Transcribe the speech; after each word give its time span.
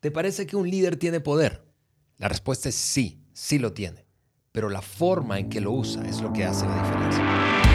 ¿Te 0.00 0.10
parece 0.10 0.46
que 0.46 0.56
un 0.56 0.70
líder 0.70 0.96
tiene 0.96 1.20
poder? 1.20 1.62
La 2.16 2.28
respuesta 2.28 2.70
es 2.70 2.74
sí, 2.74 3.20
sí 3.34 3.58
lo 3.58 3.74
tiene. 3.74 4.06
Pero 4.50 4.70
la 4.70 4.80
forma 4.80 5.38
en 5.38 5.50
que 5.50 5.60
lo 5.60 5.72
usa 5.72 6.02
es 6.08 6.22
lo 6.22 6.32
que 6.32 6.42
hace 6.42 6.64
la 6.64 6.82
diferencia. 6.82 7.69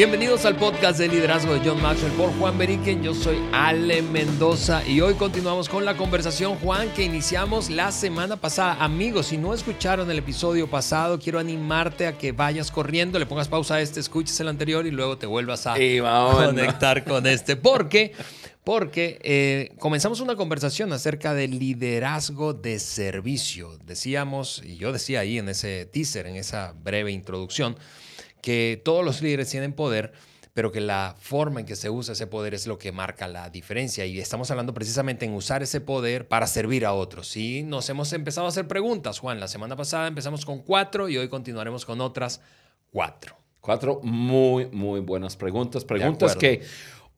Bienvenidos 0.00 0.46
al 0.46 0.56
podcast 0.56 0.98
de 0.98 1.08
liderazgo 1.08 1.52
de 1.52 1.60
John 1.62 1.82
Maxwell 1.82 2.10
por 2.12 2.32
Juan 2.38 2.56
Beriken. 2.56 3.02
Yo 3.02 3.12
soy 3.12 3.36
Ale 3.52 4.00
Mendoza 4.00 4.82
y 4.88 5.02
hoy 5.02 5.12
continuamos 5.12 5.68
con 5.68 5.84
la 5.84 5.94
conversación, 5.94 6.54
Juan, 6.54 6.88
que 6.94 7.02
iniciamos 7.02 7.68
la 7.68 7.92
semana 7.92 8.36
pasada. 8.36 8.82
Amigos, 8.82 9.26
si 9.26 9.36
no 9.36 9.52
escucharon 9.52 10.10
el 10.10 10.16
episodio 10.16 10.70
pasado, 10.70 11.18
quiero 11.18 11.38
animarte 11.38 12.06
a 12.06 12.16
que 12.16 12.32
vayas 12.32 12.70
corriendo, 12.70 13.18
le 13.18 13.26
pongas 13.26 13.48
pausa 13.48 13.74
a 13.74 13.82
este, 13.82 14.00
escuches 14.00 14.40
el 14.40 14.48
anterior 14.48 14.86
y 14.86 14.90
luego 14.90 15.18
te 15.18 15.26
vuelvas 15.26 15.66
a 15.66 15.74
conectar 15.74 17.04
con 17.04 17.26
este. 17.26 17.56
Porque 17.56 18.14
porque 18.64 19.18
eh, 19.22 19.74
comenzamos 19.78 20.20
una 20.20 20.34
conversación 20.34 20.94
acerca 20.94 21.34
del 21.34 21.58
liderazgo 21.58 22.54
de 22.54 22.78
servicio. 22.78 23.76
Decíamos, 23.84 24.62
y 24.64 24.76
yo 24.76 24.92
decía 24.92 25.20
ahí 25.20 25.36
en 25.36 25.50
ese 25.50 25.84
teaser, 25.84 26.26
en 26.26 26.36
esa 26.36 26.72
breve 26.82 27.12
introducción, 27.12 27.76
que 28.42 28.80
todos 28.84 29.04
los 29.04 29.22
líderes 29.22 29.50
tienen 29.50 29.72
poder, 29.72 30.12
pero 30.52 30.72
que 30.72 30.80
la 30.80 31.14
forma 31.18 31.60
en 31.60 31.66
que 31.66 31.76
se 31.76 31.90
usa 31.90 32.12
ese 32.12 32.26
poder 32.26 32.54
es 32.54 32.66
lo 32.66 32.78
que 32.78 32.92
marca 32.92 33.28
la 33.28 33.50
diferencia. 33.50 34.04
Y 34.06 34.18
estamos 34.18 34.50
hablando 34.50 34.74
precisamente 34.74 35.24
en 35.24 35.34
usar 35.34 35.62
ese 35.62 35.80
poder 35.80 36.28
para 36.28 36.46
servir 36.46 36.84
a 36.84 36.92
otros. 36.92 37.36
Y 37.36 37.62
nos 37.62 37.88
hemos 37.88 38.12
empezado 38.12 38.46
a 38.46 38.50
hacer 38.50 38.66
preguntas, 38.66 39.18
Juan. 39.18 39.40
La 39.40 39.48
semana 39.48 39.76
pasada 39.76 40.08
empezamos 40.08 40.44
con 40.44 40.60
cuatro 40.60 41.08
y 41.08 41.16
hoy 41.16 41.28
continuaremos 41.28 41.84
con 41.84 42.00
otras 42.00 42.40
cuatro. 42.90 43.36
Cuatro 43.60 44.00
muy, 44.02 44.66
muy 44.66 45.00
buenas 45.00 45.36
preguntas. 45.36 45.84
Preguntas 45.84 46.34
que 46.34 46.62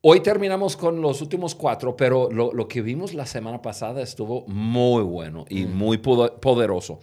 Hoy 0.05 0.19
terminamos 0.19 0.75
con 0.75 1.01
los 1.01 1.21
últimos 1.21 1.55
cuatro, 1.55 1.95
pero 1.95 2.29
lo, 2.29 2.67
que 2.67 2.81
vimos 2.81 3.13
la 3.13 3.25
semana 3.25 3.61
pasada 3.61 4.01
estuvo 4.01 4.45
muy 4.47 5.01
bueno 5.01 5.45
y 5.47 5.63
mm. 5.63 5.73
muy 5.73 5.97
poderoso. 5.97 6.99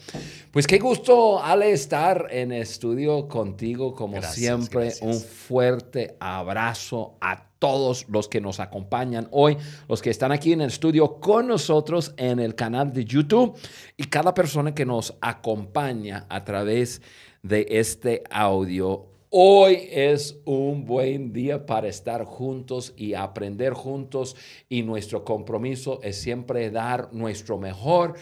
Pues 0.51 0.67
qué 0.67 0.79
gusto, 0.79 1.43
Ale, 1.43 1.73
estar 1.73 2.27
en 2.31 2.53
estudio 2.53 3.27
contigo 3.27 3.95
como 3.95 4.21
siempre. 4.21 4.93
Un 5.01 5.19
fuerte 5.19 6.19
abrazo 6.21 7.15
a 7.23 7.43
todos 7.59 8.07
los 8.11 8.29
que 8.29 8.43
nos 8.43 8.61
acompañan 8.61 9.29
hoy, 9.31 9.57
los 9.89 10.03
que 10.03 10.11
están 10.11 10.31
aquí 10.31 10.53
en 10.53 10.61
el 10.61 10.69
estudio 10.69 11.21
con 11.21 11.47
nosotros 11.47 12.13
en 12.19 12.39
el 12.39 12.55
canal 12.55 12.93
de 12.93 13.07
YouTube 13.07 13.57
y 13.97 14.05
cada 14.05 14.35
persona 14.35 14.75
que 14.75 14.85
nos 14.85 15.17
acompaña 15.23 16.27
a 16.29 16.45
través 16.45 17.01
de 17.43 17.67
este 17.71 18.25
audio 18.31 19.10
Hoy 19.33 19.89
es 19.93 20.41
un 20.45 20.87
buen 20.87 21.33
día 21.33 21.65
para 21.65 21.87
estar 21.87 22.25
juntos 22.25 22.93
y 22.97 23.15
aprender 23.15 23.75
juntos 23.75 24.35
y 24.69 24.83
nuestro 24.83 25.25
compromiso 25.25 26.01
es 26.03 26.21
siempre 26.21 26.69
dar 26.73 27.13
nuestro 27.13 27.57
mejor 27.57 28.15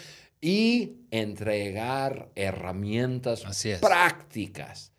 y 0.43 0.99
entregar 1.11 2.29
herramientas 2.35 3.43
prácticas 3.81 4.93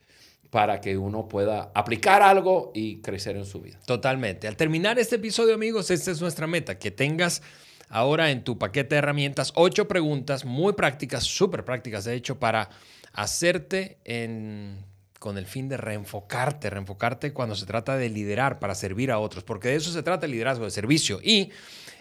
para 0.50 0.82
que 0.82 0.98
uno 0.98 1.28
pueda 1.28 1.72
aplicar 1.76 2.24
algo 2.24 2.72
y 2.74 3.02
crecer 3.02 3.38
en 3.38 3.46
su 3.46 3.62
vida. 3.62 3.80
Totalmente. 3.86 4.48
Al 4.48 4.58
terminar 4.58 4.98
este 4.98 5.18
episodio, 5.18 5.54
amigos, 5.54 5.92
esta 5.92 6.10
es 6.10 6.22
nuestra 6.22 6.48
meta, 6.48 6.80
que 6.80 6.90
tengas 6.90 7.44
ahora 7.88 8.32
en 8.32 8.44
tu 8.44 8.58
paquete 8.58 8.96
de 8.96 9.00
herramientas 9.00 9.54
ocho 9.54 9.88
preguntas 9.88 10.44
muy 10.44 10.74
prácticas, 10.74 11.24
súper 11.24 11.64
prácticas, 11.64 12.06
de 12.06 12.16
hecho, 12.16 12.40
para 12.40 12.72
hacerte 13.14 14.00
en 14.06 14.89
con 15.20 15.38
el 15.38 15.46
fin 15.46 15.68
de 15.68 15.76
reenfocarte, 15.76 16.70
reenfocarte 16.70 17.34
cuando 17.34 17.56
se 17.56 17.66
trata 17.66 17.98
de 17.98 18.10
liderar 18.10 18.60
para 18.60 18.74
servir 18.74 19.12
a 19.12 19.20
otros, 19.20 19.44
porque 19.44 19.68
de 19.68 19.76
eso 19.76 19.92
se 19.92 20.02
trata 20.02 20.26
el 20.26 20.32
liderazgo 20.32 20.64
de 20.64 20.72
servicio. 20.72 21.20
Y 21.22 21.52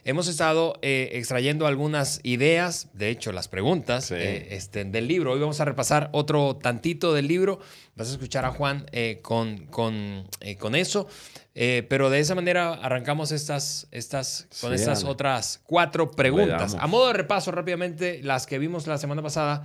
hemos 0.04 0.28
estado 0.28 0.78
eh, 0.82 1.10
extrayendo 1.14 1.66
algunas 1.66 2.20
ideas, 2.22 2.88
de 2.92 3.10
hecho 3.10 3.32
las 3.32 3.48
preguntas 3.48 4.12
eh, 4.12 4.54
este, 4.54 4.84
del 4.84 5.08
libro. 5.08 5.32
Hoy 5.32 5.40
vamos 5.40 5.60
a 5.60 5.64
repasar 5.64 6.10
otro 6.12 6.56
tantito 6.56 7.12
del 7.12 7.26
libro, 7.26 7.58
vas 7.96 8.08
a 8.08 8.12
escuchar 8.12 8.44
a 8.44 8.52
Juan 8.52 8.86
eh, 8.92 9.18
con, 9.20 9.66
con, 9.66 10.28
con, 10.60 10.76
eso, 10.76 11.08
pero 11.54 12.10
de 12.10 12.20
esa 12.20 12.36
manera 12.36 12.74
arrancamos 12.74 13.32
estas, 13.32 13.88
estas, 13.90 14.46
con 14.60 14.72
estas 14.72 15.02
otras 15.02 15.60
cuatro 15.64 16.12
preguntas. 16.12 16.76
A 16.78 16.86
modo 16.86 17.08
de 17.08 17.14
repaso 17.14 17.50
rápidamente, 17.50 18.20
las 18.22 18.46
que 18.46 18.60
vimos 18.60 18.86
la 18.86 18.96
semana 18.96 19.22
pasada 19.22 19.64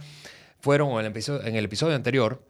fueron 0.60 0.90
en 0.94 1.00
el 1.02 1.06
episodio, 1.12 1.46
en 1.46 1.56
el 1.56 1.66
episodio 1.66 1.96
anterior 1.96 2.42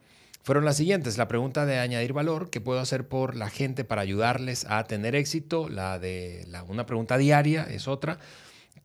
fueron 0.44 0.66
las 0.66 0.76
siguientes. 0.76 1.16
La 1.18 1.26
pregunta 1.26 1.64
de 1.64 1.78
añadir 1.78 2.12
valor, 2.12 2.50
¿qué 2.50 2.60
puedo 2.60 2.78
hacer 2.78 3.08
por 3.08 3.34
la 3.34 3.48
gente 3.48 3.82
para 3.84 4.02
ayudarles 4.02 4.66
a 4.68 4.84
tener 4.84 5.16
éxito? 5.16 5.70
La 5.70 5.98
de 5.98 6.44
la, 6.48 6.62
una 6.64 6.84
pregunta 6.84 7.16
diaria 7.16 7.64
es 7.64 7.88
otra. 7.88 8.18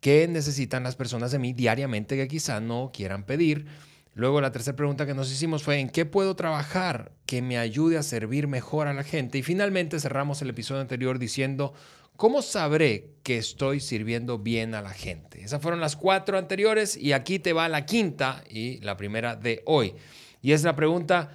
¿Qué 0.00 0.26
necesitan 0.26 0.82
las 0.82 0.96
personas 0.96 1.30
de 1.32 1.38
mí 1.38 1.52
diariamente 1.52 2.16
que 2.16 2.28
quizá 2.28 2.60
no 2.60 2.90
quieran 2.94 3.24
pedir? 3.24 3.66
Luego 4.14 4.40
la 4.40 4.52
tercera 4.52 4.74
pregunta 4.74 5.04
que 5.04 5.12
nos 5.12 5.30
hicimos 5.30 5.62
fue 5.62 5.78
¿en 5.78 5.90
qué 5.90 6.06
puedo 6.06 6.34
trabajar 6.34 7.12
que 7.26 7.42
me 7.42 7.58
ayude 7.58 7.98
a 7.98 8.02
servir 8.02 8.48
mejor 8.48 8.88
a 8.88 8.94
la 8.94 9.04
gente? 9.04 9.36
Y 9.36 9.42
finalmente 9.42 10.00
cerramos 10.00 10.40
el 10.40 10.48
episodio 10.48 10.80
anterior 10.80 11.18
diciendo 11.18 11.74
¿cómo 12.16 12.40
sabré 12.40 13.10
que 13.22 13.36
estoy 13.36 13.80
sirviendo 13.80 14.38
bien 14.38 14.74
a 14.74 14.80
la 14.80 14.94
gente? 14.94 15.42
Esas 15.42 15.60
fueron 15.60 15.80
las 15.80 15.94
cuatro 15.94 16.38
anteriores 16.38 16.96
y 16.96 17.12
aquí 17.12 17.38
te 17.38 17.52
va 17.52 17.68
la 17.68 17.84
quinta 17.84 18.42
y 18.48 18.80
la 18.80 18.96
primera 18.96 19.36
de 19.36 19.62
hoy. 19.66 19.94
Y 20.42 20.52
es 20.52 20.62
la 20.64 20.74
pregunta 20.74 21.30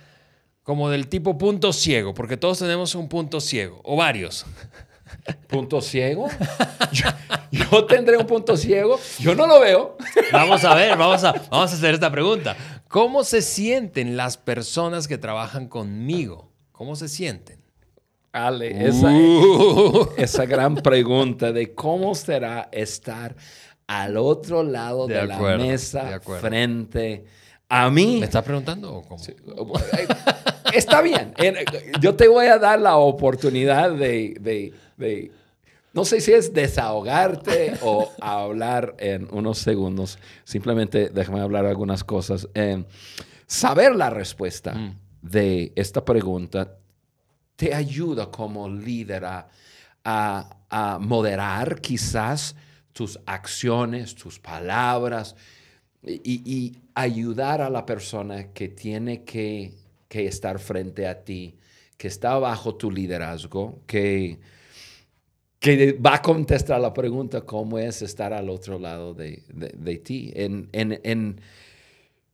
como 0.66 0.90
del 0.90 1.08
tipo 1.08 1.38
punto 1.38 1.72
ciego, 1.72 2.16
porque 2.16 2.38
todos 2.38 2.58
tenemos 2.58 2.96
un 2.96 3.08
punto 3.08 3.40
ciego, 3.40 3.80
o 3.84 3.96
varios. 3.96 4.48
¿Punto 5.48 5.80
ciego? 5.80 6.28
Yo, 7.52 7.86
tendré 7.86 8.18
un 8.18 8.26
punto 8.26 8.58
ciego, 8.58 9.00
yo 9.20 9.34
no 9.34 9.48
lo 9.48 9.62
veo. 9.62 9.96
Vamos 10.32 10.64
a 10.66 10.76
ver, 10.76 10.98
vamos 10.98 11.24
a, 11.24 11.32
vamos 11.50 11.72
a 11.72 11.76
hacer 11.76 11.94
esta 11.94 12.12
pregunta. 12.12 12.58
¿Cómo 12.90 13.24
se 13.24 13.42
sienten 13.42 14.18
las 14.18 14.38
personas 14.38 15.08
que 15.08 15.18
trabajan 15.18 15.68
conmigo? 15.68 16.52
¿Cómo 16.72 16.96
se 16.96 17.08
sienten? 17.08 17.60
Ale, 18.34 18.88
esa, 18.88 19.08
uh. 19.08 20.10
esa 20.18 20.46
gran 20.46 20.76
pregunta 20.76 21.54
de 21.54 21.74
cómo 21.74 22.14
será 22.14 22.68
estar 22.72 23.36
al 23.88 24.18
otro 24.18 24.64
lado 24.64 25.08
de, 25.08 25.26
la 25.26 25.58
mesa, 25.58 26.20
frente 26.42 27.24
a 27.70 27.90
mí. 27.90 28.18
¿Me 28.20 28.26
estás 28.26 28.44
preguntando 28.44 28.96
o 28.96 29.02
cómo? 29.04 29.24
Está 30.74 31.02
bien. 31.02 31.34
Yo 32.02 32.16
te 32.16 32.28
voy 32.28 32.48
a 32.48 32.58
dar 32.58 32.80
la 32.80 32.98
oportunidad 32.98 33.92
de, 33.92 34.74
no 35.94 36.06
sé 36.06 36.22
si 36.22 36.32
es 36.34 36.54
desahogarte 36.54 37.74
o 37.82 38.12
hablar 38.22 38.96
en 39.00 39.28
unos 39.32 39.60
segundos. 39.60 40.20
Simplemente 40.44 41.10
déjame 41.10 41.42
hablar 41.42 41.66
algunas 41.66 42.04
cosas. 42.04 42.48
saber 43.48 43.96
la 43.96 44.10
respuesta 44.10 44.74
mm. 44.74 45.00
de 45.22 45.74
esta 45.76 46.04
pregunta 46.04 46.78
te 47.56 47.74
ayuda 47.74 48.30
como 48.32 48.68
líder 48.68 49.26
a, 49.26 49.48
moderar 51.00 51.80
quizás 51.80 52.54
tus 52.92 53.18
acciones, 53.26 54.14
tus 54.14 54.40
palabras 54.40 55.36
y 56.04 56.78
ayudar 56.94 57.62
a 57.62 57.70
la 57.70 57.86
persona 57.86 58.52
que 58.52 58.68
tiene 58.68 59.24
que 59.24 59.74
que 60.16 60.28
estar 60.28 60.60
frente 60.60 61.08
a 61.08 61.26
ti, 61.26 61.58
que 61.98 62.08
está 62.08 62.40
bajo 62.40 62.76
tu 62.76 62.90
liderazgo, 62.90 63.82
que, 63.86 64.40
que 65.60 65.92
va 65.92 66.16
a 66.16 66.22
contestar 66.22 66.80
la 66.80 66.94
pregunta 66.94 67.42
cómo 67.42 67.78
es 67.80 68.02
estar 68.02 68.32
al 68.32 68.50
otro 68.50 68.80
lado 68.80 69.14
de, 69.14 69.44
de, 69.50 69.98
ti. 69.98 70.32
En, 70.34 70.70
en, 70.72 71.02
en, 71.04 71.42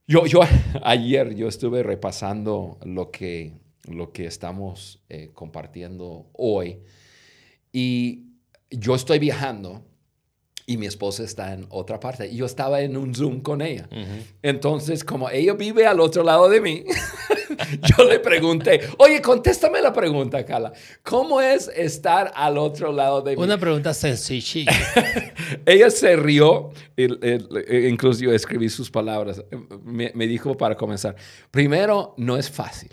yo, 0.06 0.28
yo 0.28 0.42
ayer 0.84 1.34
yo 1.34 1.48
estuve 1.48 1.82
repasando 1.82 2.78
lo 2.86 3.10
que, 3.10 3.54
lo 3.88 4.12
que 4.12 4.28
estamos 4.28 5.02
eh, 5.10 5.32
compartiendo 5.34 6.30
hoy 6.34 6.82
y 7.74 8.26
yo 8.70 8.94
estoy 8.94 9.18
viajando 9.18 9.84
y 10.68 10.78
mi 10.78 10.86
esposa 10.86 11.24
está 11.24 11.54
en 11.54 11.66
otra 11.70 12.00
parte. 12.00 12.28
Y 12.28 12.38
yo 12.38 12.46
estaba 12.46 12.82
en 12.82 12.96
un 12.96 13.14
Zoom 13.14 13.42
con 13.42 13.62
ella. 13.62 13.90
Entonces, 14.42 15.04
como 15.04 15.30
ella 15.30 15.54
vive 15.54 15.86
al 15.86 16.00
otro 16.00 16.24
lado 16.24 16.48
de 16.48 16.62
mí, 16.62 16.86
yo 17.98 18.04
le 18.06 18.20
pregunté, 18.20 18.82
oye, 18.98 19.22
contéstame 19.22 19.82
la 19.82 19.94
pregunta, 19.94 20.46
Carla. 20.46 20.74
¿Cómo 21.04 21.42
es 21.42 21.70
estar 21.76 22.32
al 22.36 22.58
otro 22.58 22.92
lado 22.92 23.22
de 23.22 23.36
mí? 23.36 23.44
Una 23.44 23.58
pregunta 23.58 23.94
sencilla. 23.94 24.72
ella 25.66 25.90
se 25.90 26.16
rió, 26.16 26.72
incluso 26.98 28.22
yo 28.22 28.34
escribí 28.34 28.70
sus 28.70 28.90
palabras. 28.90 29.44
Me, 29.84 30.12
me 30.16 30.28
dijo 30.28 30.56
para 30.58 30.76
comenzar, 30.76 31.16
primero, 31.52 32.14
no 32.18 32.38
es 32.38 32.50
fácil. 32.50 32.90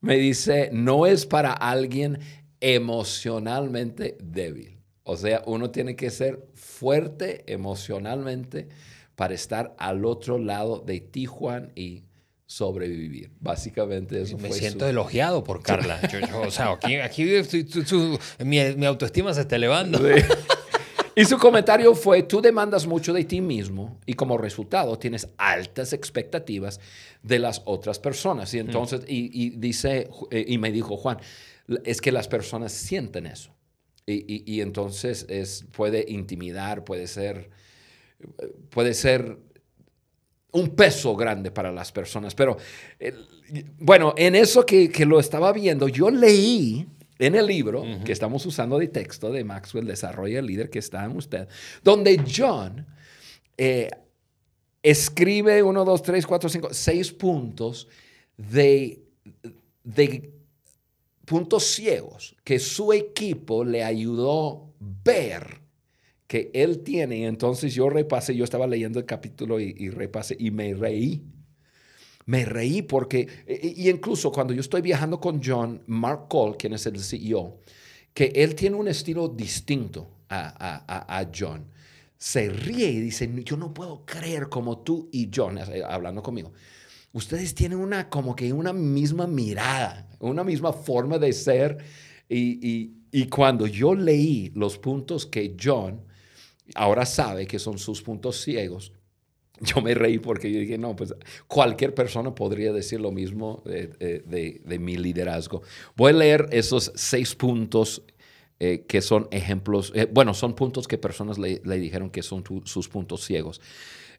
Me 0.00 0.16
dice, 0.16 0.70
no 0.72 1.06
es 1.06 1.26
para 1.26 1.52
alguien 1.52 2.20
emocionalmente 2.60 4.16
débil. 4.20 4.78
O 5.02 5.16
sea, 5.16 5.42
uno 5.46 5.70
tiene 5.70 5.96
que 5.96 6.10
ser 6.10 6.46
fuerte 6.54 7.44
emocionalmente 7.52 8.68
para 9.16 9.34
estar 9.34 9.74
al 9.78 10.04
otro 10.04 10.38
lado 10.38 10.78
de 10.78 11.00
ti, 11.00 11.26
Juan, 11.26 11.72
y 11.74 12.04
sobrevivir. 12.48 13.30
Básicamente 13.40 14.22
eso 14.22 14.38
Me 14.38 14.48
fue 14.48 14.56
siento 14.58 14.86
su- 14.86 14.90
elogiado 14.90 15.44
por 15.44 15.62
Carla. 15.62 16.00
Yo- 16.10 16.20
yo- 16.20 16.40
o 16.40 16.50
sea, 16.50 16.72
aquí, 16.72 16.96
mi, 18.44 18.58
mi 18.74 18.86
autoestima 18.86 19.34
se 19.34 19.42
está 19.42 19.56
elevando. 19.56 19.98
Sí. 19.98 20.22
Y 21.14 21.24
su 21.24 21.36
comentario 21.36 21.94
fue, 21.94 22.22
tú 22.22 22.40
demandas 22.40 22.86
mucho 22.86 23.12
de 23.12 23.24
ti 23.24 23.40
mismo 23.42 24.00
y 24.06 24.14
como 24.14 24.38
resultado 24.38 24.96
tienes 24.98 25.28
altas 25.36 25.92
expectativas 25.92 26.80
de 27.22 27.38
las 27.40 27.60
otras 27.66 27.98
personas. 27.98 28.54
Y 28.54 28.60
entonces, 28.60 29.02
y, 29.06 29.28
y 29.46 29.50
dice, 29.50 30.08
eh, 30.30 30.44
y 30.48 30.56
me 30.58 30.70
dijo 30.72 30.96
Juan, 30.96 31.18
es 31.84 32.00
que 32.00 32.12
las 32.12 32.28
personas 32.28 32.72
sienten 32.72 33.26
eso. 33.26 33.52
Y, 34.06 34.24
y- 34.32 34.44
y 34.46 34.60
entonces 34.62 35.26
es, 35.28 35.66
puede 35.72 36.06
intimidar, 36.08 36.84
puede 36.84 37.06
ser, 37.08 37.50
puede 38.70 38.94
ser 38.94 39.38
un 40.52 40.70
peso 40.70 41.14
grande 41.16 41.50
para 41.50 41.72
las 41.72 41.92
personas. 41.92 42.34
Pero 42.34 42.56
eh, 42.98 43.14
bueno, 43.78 44.14
en 44.16 44.34
eso 44.34 44.64
que, 44.64 44.90
que 44.90 45.04
lo 45.04 45.20
estaba 45.20 45.52
viendo, 45.52 45.88
yo 45.88 46.10
leí 46.10 46.86
en 47.18 47.34
el 47.34 47.46
libro 47.46 47.84
que 48.04 48.12
estamos 48.12 48.46
usando 48.46 48.78
de 48.78 48.88
texto 48.88 49.32
de 49.32 49.44
Maxwell, 49.44 49.86
Desarrolla 49.86 50.38
el 50.38 50.46
líder 50.46 50.70
que 50.70 50.78
está 50.78 51.04
en 51.04 51.16
usted, 51.16 51.48
donde 51.82 52.22
John 52.34 52.86
eh, 53.56 53.90
escribe 54.82 55.62
uno, 55.62 55.84
dos, 55.84 56.02
tres, 56.02 56.26
cuatro, 56.26 56.48
cinco, 56.48 56.68
seis 56.72 57.12
puntos 57.12 57.88
de, 58.36 59.02
de 59.82 60.32
puntos 61.24 61.64
ciegos 61.64 62.36
que 62.44 62.60
su 62.60 62.92
equipo 62.92 63.64
le 63.64 63.82
ayudó 63.82 64.72
ver 64.78 65.57
que 66.28 66.50
él 66.54 66.80
tiene. 66.84 67.26
Entonces 67.26 67.74
yo 67.74 67.90
repasé, 67.90 68.36
yo 68.36 68.44
estaba 68.44 68.68
leyendo 68.68 69.00
el 69.00 69.06
capítulo 69.06 69.60
y, 69.60 69.74
y 69.78 69.90
repasé 69.90 70.36
y 70.40 70.52
me 70.52 70.74
reí. 70.74 71.24
Me 72.26 72.44
reí 72.44 72.82
porque, 72.82 73.26
y 73.48 73.86
y 73.86 73.90
incluso 73.90 74.30
cuando 74.30 74.52
yo 74.52 74.60
estoy 74.60 74.82
viajando 74.82 75.18
con 75.20 75.40
John, 75.42 75.82
Mark 75.86 76.28
Cole, 76.28 76.56
quien 76.58 76.74
es 76.74 76.84
el 76.86 76.98
CEO, 77.00 77.60
que 78.12 78.26
él 78.34 78.54
tiene 78.54 78.76
un 78.76 78.88
estilo 78.88 79.28
distinto 79.28 80.10
a, 80.28 80.40
a- 80.48 80.84
a- 80.86 81.20
a 81.20 81.30
John. 81.34 81.66
Se 82.18 82.50
ríe 82.50 82.90
y 82.90 83.00
dice, 83.00 83.30
yo 83.44 83.56
no 83.56 83.72
puedo 83.72 84.04
creer 84.04 84.48
como 84.48 84.78
tú 84.80 85.08
y 85.12 85.30
John, 85.34 85.56
eh, 85.58 85.82
hablando 85.88 86.22
conmigo. 86.22 86.52
Ustedes 87.12 87.54
tienen 87.54 87.78
una, 87.78 88.10
como 88.10 88.36
que 88.36 88.52
una 88.52 88.72
misma 88.74 89.26
mirada, 89.26 90.08
una 90.20 90.44
misma 90.44 90.72
forma 90.72 91.18
de 91.18 91.32
ser. 91.32 91.78
Y, 92.28 92.58
y- 92.68 92.94
y 93.10 93.26
cuando 93.28 93.66
yo 93.66 93.94
leí 93.94 94.52
los 94.54 94.78
puntos 94.78 95.24
que 95.26 95.56
John 95.60 96.02
ahora 96.74 97.06
sabe 97.06 97.46
que 97.46 97.58
son 97.58 97.78
sus 97.78 98.02
puntos 98.02 98.40
ciegos, 98.40 98.92
yo 99.60 99.80
me 99.82 99.94
reí 99.94 100.18
porque 100.18 100.52
yo 100.52 100.60
dije, 100.60 100.78
no, 100.78 100.94
pues 100.94 101.14
cualquier 101.48 101.94
persona 101.94 102.34
podría 102.34 102.72
decir 102.72 103.00
lo 103.00 103.10
mismo 103.10 103.62
de, 103.64 103.88
de- 103.88 104.60
de- 104.64 104.78
mi 104.78 104.96
liderazgo. 104.96 105.62
Voy 105.96 106.12
a 106.12 106.14
leer 106.16 106.48
esos 106.52 106.92
seis 106.94 107.34
puntos 107.34 108.02
eh, 108.60 108.84
que 108.88 109.00
son 109.02 109.28
ejemplos, 109.30 109.92
eh, 109.94 110.08
bueno, 110.12 110.34
son 110.34 110.54
puntos 110.54 110.86
que 110.88 110.98
personas 110.98 111.38
le, 111.38 111.60
le 111.64 111.78
dijeron 111.78 112.10
que 112.10 112.22
son 112.22 112.42
tu- 112.42 112.62
sus 112.66 112.88
puntos 112.88 113.24
ciegos. 113.24 113.60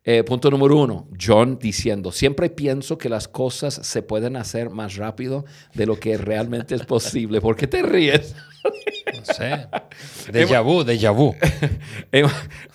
Eh, 0.05 0.23
punto 0.23 0.49
número 0.49 0.77
uno, 0.77 1.07
John 1.19 1.59
diciendo, 1.59 2.11
siempre 2.11 2.49
pienso 2.49 2.97
que 2.97 3.09
las 3.09 3.27
cosas 3.27 3.73
se 3.83 4.01
pueden 4.01 4.37
hacer 4.37 4.69
más 4.69 4.95
rápido 4.95 5.45
de 5.73 5.85
lo 5.85 5.99
que 5.99 6.17
realmente 6.17 6.73
es 6.73 6.85
posible. 6.85 7.41
¿Por 7.41 7.55
qué 7.55 7.67
te 7.67 7.81
ríes? 7.81 8.33
No 8.63 9.33
sé. 9.33 9.67
Déjà 10.31 10.61
vu, 10.61 10.83
déjà 10.83 11.11
vu. 11.11 11.35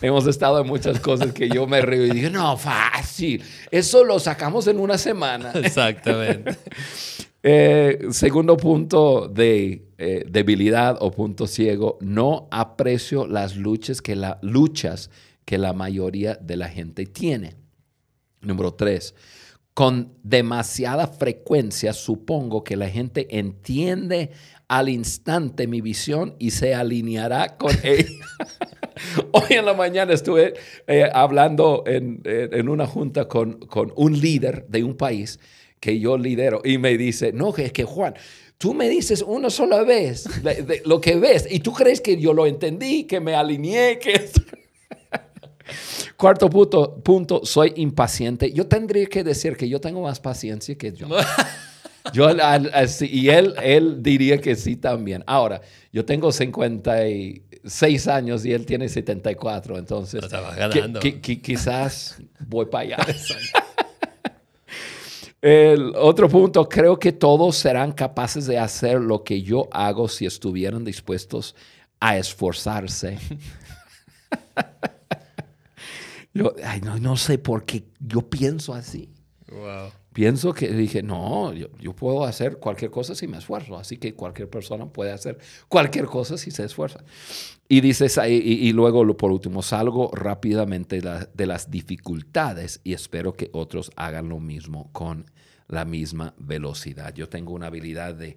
Hemos, 0.01 0.27
estado 0.27 0.61
en 0.61 0.67
muchas 0.67 1.01
cosas 1.01 1.33
que 1.33 1.49
yo 1.49 1.67
me 1.67 1.81
río 1.81 2.07
y 2.07 2.11
digo, 2.11 2.31
no, 2.31 2.57
fácil, 2.57 3.43
eso 3.71 4.05
lo 4.05 4.19
sacamos 4.19 4.67
en 4.67 4.79
una 4.79 4.99
semana. 4.99 5.53
Exactamente. 5.55 6.57
Eh, 7.43 8.07
segundo 8.11 8.57
punto 8.57 9.29
de 9.29 9.83
eh, 9.99 10.25
debilidad 10.29 10.97
o 11.01 11.11
punto 11.11 11.47
ciego, 11.47 11.99
no 12.01 12.49
aprecio 12.51 13.27
las 13.27 13.57
luchas 13.57 14.01
que, 14.01 14.17
la, 14.17 14.39
luchas 14.43 15.11
que 15.45 15.59
la 15.59 15.73
mayoría 15.73 16.35
de 16.35 16.57
la 16.57 16.69
gente 16.69 17.07
tiene. 17.07 17.57
Número 18.41 18.75
tres, 18.75 19.15
con 19.73 20.15
demasiada 20.23 21.07
frecuencia 21.07 21.93
supongo 21.93 22.63
que 22.63 22.77
la 22.77 22.89
gente 22.89 23.27
entiende 23.39 24.31
al 24.69 24.89
instante 24.89 25.67
mi 25.67 25.81
visión 25.81 26.37
y 26.39 26.51
se 26.53 26.75
alineará 26.75 27.57
con 27.57 27.73
ella. 27.83 28.09
Hoy 29.33 29.57
en 29.57 29.65
la 29.67 29.75
mañana 29.75 30.13
estuve 30.13 30.55
eh, 30.87 31.09
hablando 31.13 31.83
en, 31.87 32.23
en- 32.25 32.69
una 32.69 32.87
junta 32.87 33.27
con, 33.27 33.59
con 33.67 33.93
un 33.97 34.19
líder 34.21 34.67
de 34.69 34.85
un 34.85 34.97
país 34.97 35.41
que 35.81 35.99
yo 35.99 36.17
lidero 36.17 36.63
y 36.65 36.79
me 36.79 36.97
dice, 36.97 37.33
no, 37.33 37.55
es 37.57 37.73
que 37.73 37.85
Juan, 37.85 38.15
tú 38.57 38.73
me 38.73 38.89
dices 38.89 39.23
una 39.23 39.51
sola 39.51 39.83
vez 39.83 40.25
de- 40.43 40.63
de 40.63 40.83
lo 40.87 41.01
que 41.01 41.17
ves 41.17 41.47
y 41.51 41.59
tú 41.61 41.73
crees 41.73 42.01
que 42.01 42.17
yo 42.19 42.33
lo 42.33 42.47
entendí, 42.47 43.05
que 43.05 43.21
me 43.21 43.35
alineé, 43.35 43.99
que... 43.99 44.31
esto-". 45.67 46.13
Cuarto 46.17 46.49
punto, 46.51 46.97
punto, 47.03 47.41
soy 47.45 47.73
impaciente. 47.77 48.53
Yo 48.53 48.67
tendría 48.67 49.07
que 49.07 49.25
decir 49.25 49.57
que 49.57 49.69
yo 49.69 49.81
tengo 49.81 50.03
más 50.03 50.21
paciencia 50.21 50.77
que 50.77 50.93
yo. 50.93 51.09
Yo, 52.13 52.27
al- 52.29 52.71
y 53.01 53.31
él, 53.31 53.55
él 53.63 54.03
diría 54.03 54.39
que 54.39 54.57
sí 54.57 54.77
también. 54.77 55.25
Ahora, 55.27 55.63
yo 55.91 56.05
tengo 56.05 56.31
56 56.31 58.09
años 58.09 58.45
y 58.45 58.53
él 58.53 58.67
tiene 58.67 58.91
74, 58.91 59.79
entonces 59.79 60.21
ganando. 60.31 61.01
qui- 61.01 61.23
qui- 61.23 61.41
quizás 61.41 62.19
voy 62.47 62.67
para 62.67 62.83
allá. 62.85 62.97
El 65.41 65.95
otro 65.97 66.29
punto, 66.29 66.69
creo 66.69 66.99
que 66.99 67.13
todos 67.13 67.57
serán 67.57 67.93
capaces 67.93 68.47
de 68.47 68.59
hacer 68.59 69.01
lo 69.01 69.25
que 69.25 69.41
yo 69.41 69.69
hago 69.73 70.07
si 70.07 70.27
estuvieran 70.27 70.85
dispuestos 70.85 71.55
a 72.01 72.19
esforzarse. 72.19 73.19
yo, 76.35 76.55
ay, 76.65 76.81
no, 76.83 76.99
no 76.99 77.17
sé 77.17 77.39
por 77.39 77.65
qué 77.65 77.85
yo 78.01 78.29
pienso 78.29 78.75
así. 78.75 79.11
Wow. 79.51 79.91
Pienso 80.13 80.53
que 80.55 80.69
dije, 80.69 81.03
no, 81.03 81.53
yo, 81.53 81.69
yo 81.81 81.93
puedo 81.95 82.25
hacer 82.25 82.59
cualquier 82.59 82.91
cosa 82.91 83.15
si 83.15 83.27
me 83.27 83.39
esfuerzo, 83.39 83.77
así 83.77 83.97
que 83.97 84.15
cualquier 84.15 84.49
persona 84.49 84.87
puede 84.87 85.11
hacer 85.13 85.39
cualquier 85.69 86.07
cosa 86.07 86.39
si 86.39 86.51
se 86.53 86.65
esfuerza. 86.65 87.03
Y 87.69 87.81
dices 87.81 88.17
ahí, 88.19 88.41
y, 88.45 88.69
y 88.69 88.73
luego 88.73 89.05
lo- 89.05 89.17
por 89.17 89.33
último, 89.33 89.61
salgo 89.63 90.11
rápidamente 90.13 91.01
la- 91.03 91.29
de 91.35 91.47
las 91.47 91.71
dificultades 91.71 92.81
y 92.85 92.93
espero 92.93 93.33
que 93.35 93.51
otros 93.53 93.91
hagan 93.97 94.29
lo 94.29 94.39
mismo 94.39 94.91
con 94.93 95.31
la 95.67 95.85
misma 95.85 96.35
velocidad. 96.39 97.13
Yo 97.15 97.29
tengo 97.29 97.53
una 97.53 97.67
habilidad 97.67 98.15
de, 98.15 98.37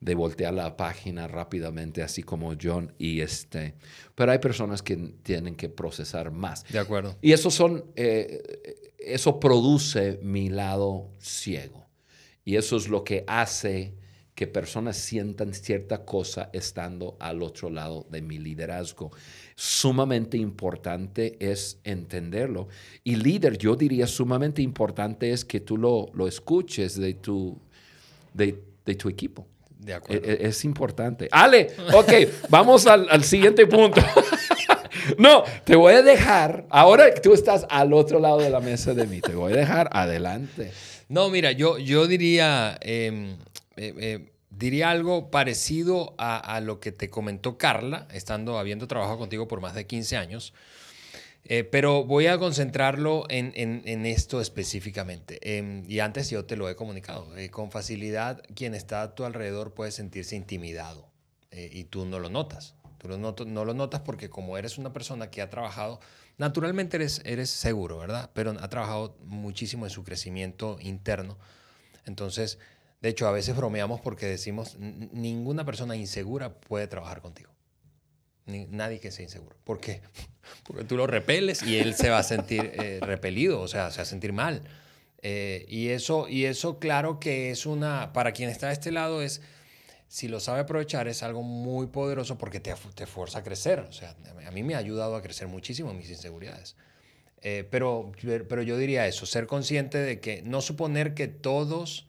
de 0.00 0.14
voltear 0.14 0.54
la 0.54 0.76
página 0.76 1.28
rápidamente, 1.28 2.02
así 2.02 2.22
como 2.22 2.54
John, 2.60 2.94
y 2.98 3.20
este, 3.20 3.74
pero 4.14 4.32
hay 4.32 4.38
personas 4.38 4.82
que 4.82 4.96
tienen 4.96 5.54
que 5.54 5.68
procesar 5.68 6.30
más. 6.30 6.64
De 6.72 6.78
acuerdo. 6.78 7.16
Y 7.20 7.32
eso 7.32 7.50
son, 7.50 7.84
eh, 7.96 8.80
eso 8.98 9.38
produce 9.38 10.18
mi 10.22 10.48
lado 10.48 11.10
ciego. 11.18 11.86
Y 12.44 12.56
eso 12.56 12.76
es 12.76 12.88
lo 12.88 13.04
que 13.04 13.24
hace 13.26 13.94
que 14.34 14.46
personas 14.46 14.96
sientan 14.96 15.52
cierta 15.52 16.06
cosa 16.06 16.48
estando 16.54 17.18
al 17.20 17.42
otro 17.42 17.68
lado 17.68 18.06
de 18.10 18.22
mi 18.22 18.38
liderazgo. 18.38 19.10
Sumamente 19.54 20.38
importante 20.38 21.36
es 21.38 21.78
entenderlo. 21.84 22.68
Y 23.04 23.16
líder, 23.16 23.58
yo 23.58 23.76
diría 23.76 24.06
sumamente 24.06 24.62
importante 24.62 25.30
es 25.32 25.44
que 25.44 25.60
tú 25.60 25.76
lo, 25.76 26.10
lo 26.14 26.26
escuches 26.26 26.98
de 26.98 27.12
tu, 27.12 27.60
de, 28.32 28.64
de 28.86 28.94
tu 28.94 29.10
equipo. 29.10 29.46
De 29.80 29.92
E- 29.92 29.94
acuerdo. 29.94 30.26
e- 30.28 30.38
Es 30.46 30.64
importante. 30.64 31.28
Ale, 31.32 31.68
ok, 31.92 32.12
vamos 32.48 32.86
al, 32.86 33.08
al 33.10 33.24
siguiente 33.24 33.66
punto. 33.66 34.00
no, 35.18 35.44
te 35.64 35.76
voy 35.76 35.94
a 35.94 36.02
dejar. 36.02 36.66
Ahora 36.70 37.12
tú 37.14 37.32
estás 37.32 37.66
al 37.70 37.92
otro 37.92 38.20
lado 38.20 38.38
de 38.38 38.50
la 38.50 38.60
mesa 38.60 38.94
de 38.94 39.06
mí. 39.06 39.20
Te 39.20 39.34
voy 39.34 39.52
a 39.52 39.56
dejar 39.56 39.88
adelante. 39.92 40.72
No, 41.08 41.28
mira, 41.30 41.52
yo, 41.52 41.78
yo 41.78 42.06
diría, 42.06 42.78
eh, 42.82 43.34
eh, 43.76 43.94
eh, 43.98 44.30
diría 44.50 44.90
algo 44.90 45.30
parecido 45.30 46.14
a, 46.18 46.36
a 46.38 46.60
lo 46.60 46.78
que 46.78 46.92
te 46.92 47.08
comentó 47.10 47.56
Carla, 47.58 48.06
estando 48.12 48.58
habiendo 48.58 48.86
trabajado 48.86 49.18
contigo 49.18 49.48
por 49.48 49.60
más 49.60 49.74
de 49.74 49.86
15 49.86 50.16
años. 50.16 50.52
Eh, 51.44 51.64
pero 51.64 52.04
voy 52.04 52.26
a 52.26 52.38
concentrarlo 52.38 53.24
en, 53.28 53.52
en- 53.56 53.82
en 53.86 54.06
esto 54.06 54.40
específicamente. 54.40 55.58
Em, 55.58 55.84
y 55.90 56.00
antes 56.00 56.30
yo 56.30 56.44
te 56.44 56.56
lo 56.56 56.68
he 56.68 56.76
comunicado. 56.76 57.36
Eh, 57.36 57.50
con 57.50 57.70
facilidad, 57.70 58.42
quien 58.54 58.74
está 58.74 59.02
a 59.02 59.14
tu 59.14 59.24
alrededor 59.24 59.74
puede 59.74 59.90
sentirse 59.90 60.36
intimidado 60.36 61.08
eh, 61.50 61.68
y 61.72 61.84
tú 61.84 62.04
no 62.06 62.18
lo 62.18 62.28
notas. 62.28 62.74
Tú 62.98 63.08
lo 63.08 63.16
noto- 63.18 63.46
no 63.46 63.64
lo 63.64 63.74
notas 63.74 64.02
porque 64.02 64.28
como 64.30 64.58
eres 64.58 64.76
una 64.78 64.92
persona 64.92 65.30
que 65.30 65.40
ha 65.42 65.48
trabajado, 65.50 65.98
naturalmente 66.36 66.98
eres, 66.98 67.22
eres 67.24 67.50
seguro, 67.50 67.98
¿verdad? 67.98 68.30
Pero 68.34 68.50
ha 68.60 68.68
trabajado 68.68 69.16
muchísimo 69.24 69.86
en 69.86 69.90
su 69.90 70.04
crecimiento 70.04 70.76
interno. 70.80 71.38
Entonces, 72.04 72.58
de 73.00 73.08
hecho, 73.08 73.26
a 73.26 73.32
veces 73.32 73.56
bromeamos 73.56 74.00
porque 74.02 74.26
decimos, 74.26 74.74
"N- 74.78 75.08
ninguna 75.12 75.64
persona 75.64 75.96
insegura 75.96 76.54
puede 76.60 76.86
trabajar 76.86 77.22
contigo. 77.22 77.50
Ni- 78.46 78.66
nadie 78.66 79.00
que 79.00 79.10
sea 79.10 79.24
inseguro. 79.24 79.56
¿Por 79.64 79.80
qué? 79.80 80.02
Porque 80.64 80.84
tú 80.84 80.96
lo 80.96 81.06
repeles 81.06 81.62
y 81.62 81.78
él 81.78 81.94
se 81.94 82.10
va 82.10 82.18
a 82.18 82.22
sentir 82.22 82.72
eh, 82.74 83.00
repelido, 83.02 83.60
o 83.60 83.68
sea, 83.68 83.90
se 83.90 83.98
va 83.98 84.02
a 84.02 84.06
sentir 84.06 84.32
mal. 84.32 84.62
Eh, 85.22 85.66
y, 85.68 85.88
eso, 85.88 86.28
y 86.28 86.44
eso, 86.44 86.78
claro 86.78 87.20
que 87.20 87.50
es 87.50 87.66
una, 87.66 88.12
para 88.12 88.32
quien 88.32 88.48
está 88.48 88.68
de 88.68 88.74
este 88.74 88.92
lado, 88.92 89.22
es, 89.22 89.42
si 90.08 90.28
lo 90.28 90.40
sabe 90.40 90.60
aprovechar, 90.60 91.08
es 91.08 91.22
algo 91.22 91.42
muy 91.42 91.86
poderoso 91.88 92.38
porque 92.38 92.60
te, 92.60 92.74
te 92.94 93.06
fuerza 93.06 93.40
a 93.40 93.42
crecer. 93.42 93.80
O 93.80 93.92
sea, 93.92 94.16
a 94.46 94.50
mí 94.50 94.62
me 94.62 94.74
ha 94.74 94.78
ayudado 94.78 95.16
a 95.16 95.22
crecer 95.22 95.48
muchísimo 95.48 95.92
mis 95.92 96.10
inseguridades. 96.10 96.76
Eh, 97.42 97.66
pero, 97.70 98.12
pero 98.48 98.62
yo 98.62 98.76
diría 98.76 99.06
eso, 99.06 99.24
ser 99.24 99.46
consciente 99.46 99.98
de 99.98 100.20
que 100.20 100.42
no 100.42 100.60
suponer 100.60 101.14
que 101.14 101.26
todos 101.26 102.06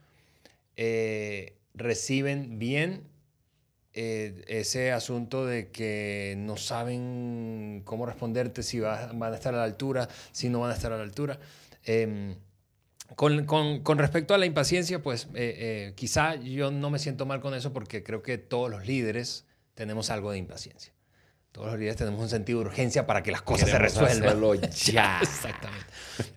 eh, 0.75 1.55
reciben 1.73 2.59
bien 2.59 3.03
ese 3.93 4.91
asunto 4.91 5.45
de 5.45 5.69
que 5.69 6.35
no 6.37 6.57
saben 6.57 7.81
cómo 7.83 8.05
responderte, 8.05 8.63
si 8.63 8.79
van 8.79 9.21
a 9.21 9.35
estar 9.35 9.53
a 9.53 9.57
la 9.57 9.63
altura, 9.63 10.07
si 10.31 10.49
no 10.49 10.61
van 10.61 10.71
a 10.71 10.73
estar 10.73 10.91
a 10.93 10.97
la 10.97 11.03
altura. 11.03 11.39
Em, 11.83 12.35
con, 13.15 13.45
con, 13.45 13.81
con, 13.81 13.97
respecto 13.97 14.33
a 14.33 14.37
la 14.37 14.45
impaciencia, 14.45 15.01
pues 15.01 15.25
eh, 15.33 15.55
eh, 15.57 15.93
quizá 15.95 16.35
yo 16.35 16.71
no 16.71 16.89
me 16.89 16.99
siento 16.99 17.25
mal 17.25 17.41
con 17.41 17.53
eso 17.53 17.73
porque 17.73 18.03
creo 18.03 18.21
que 18.21 18.37
todos 18.37 18.69
los 18.69 18.87
líderes 18.87 19.45
tenemos 19.73 20.09
algo 20.09 20.31
de 20.31 20.37
impaciencia. 20.37 20.93
Todos 21.51 21.67
los 21.67 21.75
líderes 21.77 21.97
tenemos 21.97 22.21
un 22.21 22.29
sentido 22.29 22.59
de 22.59 22.67
urgencia 22.67 23.05
para 23.05 23.23
que 23.23 23.31
las 23.31 23.41
cosas 23.41 23.69
se 23.69 23.77
resuelvan. 23.77 24.61
ya. 24.85 25.19
Exactamente. 25.21 25.85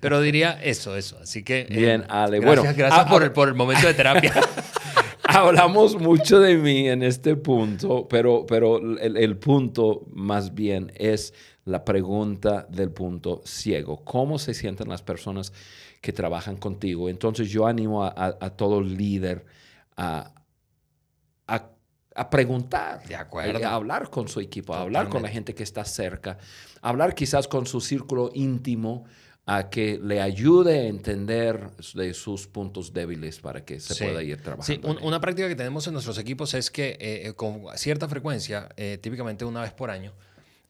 Pero 0.00 0.20
diría 0.20 0.58
eso, 0.60 0.96
eso. 0.96 1.18
Así 1.22 1.44
que. 1.44 1.60
Eh, 1.60 1.66
Bien, 1.70 2.04
Ale. 2.08 2.40
Gracias, 2.40 2.64
bueno, 2.64 2.76
gracias 2.76 3.06
ah, 3.06 3.08
por, 3.08 3.22
el, 3.22 3.30
por 3.30 3.46
el 3.46 3.54
momento 3.54 3.86
de 3.86 3.94
terapia. 3.94 4.34
Hablamos 5.34 6.00
mucho 6.00 6.40
de 6.40 6.56
mí 6.56 6.88
en 6.88 7.02
este 7.02 7.36
punto, 7.36 8.06
pero, 8.08 8.46
pero 8.46 8.78
el, 8.78 9.16
el 9.16 9.36
punto 9.36 10.06
más 10.12 10.54
bien 10.54 10.92
es 10.96 11.34
la 11.64 11.84
pregunta 11.84 12.66
del 12.70 12.90
punto 12.90 13.42
ciego. 13.44 14.04
¿Cómo 14.04 14.38
se 14.38 14.54
sienten 14.54 14.88
las 14.88 15.02
personas? 15.02 15.52
que 16.04 16.12
trabajan 16.12 16.58
contigo. 16.58 17.08
Entonces 17.08 17.48
yo 17.48 17.66
animo 17.66 18.04
a, 18.04 18.50
todo 18.50 18.82
líder 18.82 19.46
a, 19.96 20.34
a, 21.46 22.30
preguntar, 22.30 23.02
de 23.08 23.16
acuerdo. 23.16 23.58
Eh, 23.58 23.64
a, 23.64 23.72
hablar 23.72 24.10
con 24.10 24.28
su 24.28 24.40
equipo, 24.40 24.74
a 24.74 24.82
hablar 24.82 25.08
con 25.08 25.22
la 25.22 25.30
gente 25.30 25.54
que 25.54 25.62
está 25.62 25.82
cerca, 25.86 26.36
a 26.82 26.90
hablar 26.90 27.14
quizás 27.14 27.48
con 27.48 27.66
su 27.66 27.80
círculo 27.80 28.30
íntimo 28.34 29.06
a 29.46 29.68
que 29.68 30.00
le 30.02 30.22
ayude 30.22 30.80
a 30.80 30.86
entender 30.86 31.70
de 31.94 32.14
sus 32.14 32.46
puntos 32.46 32.92
débiles 32.92 33.40
para 33.40 33.64
que 33.64 33.78
se 33.78 33.94
pueda 33.94 34.22
ir 34.22 34.40
trabajando. 34.40 34.94
Sí, 34.94 34.98
una 35.02 35.20
práctica 35.20 35.48
que 35.48 35.56
tenemos 35.56 35.86
en 35.86 35.92
nuestros 35.92 36.16
equipos 36.18 36.54
es 36.54 36.70
que 36.70 36.96
eh, 36.98 37.28
eh, 37.28 37.32
con 37.34 37.64
cierta 37.76 38.08
frecuencia, 38.08 38.68
típicamente 39.00 39.44
una 39.44 39.60
vez 39.60 39.72
por 39.72 39.90
año, 39.90 40.12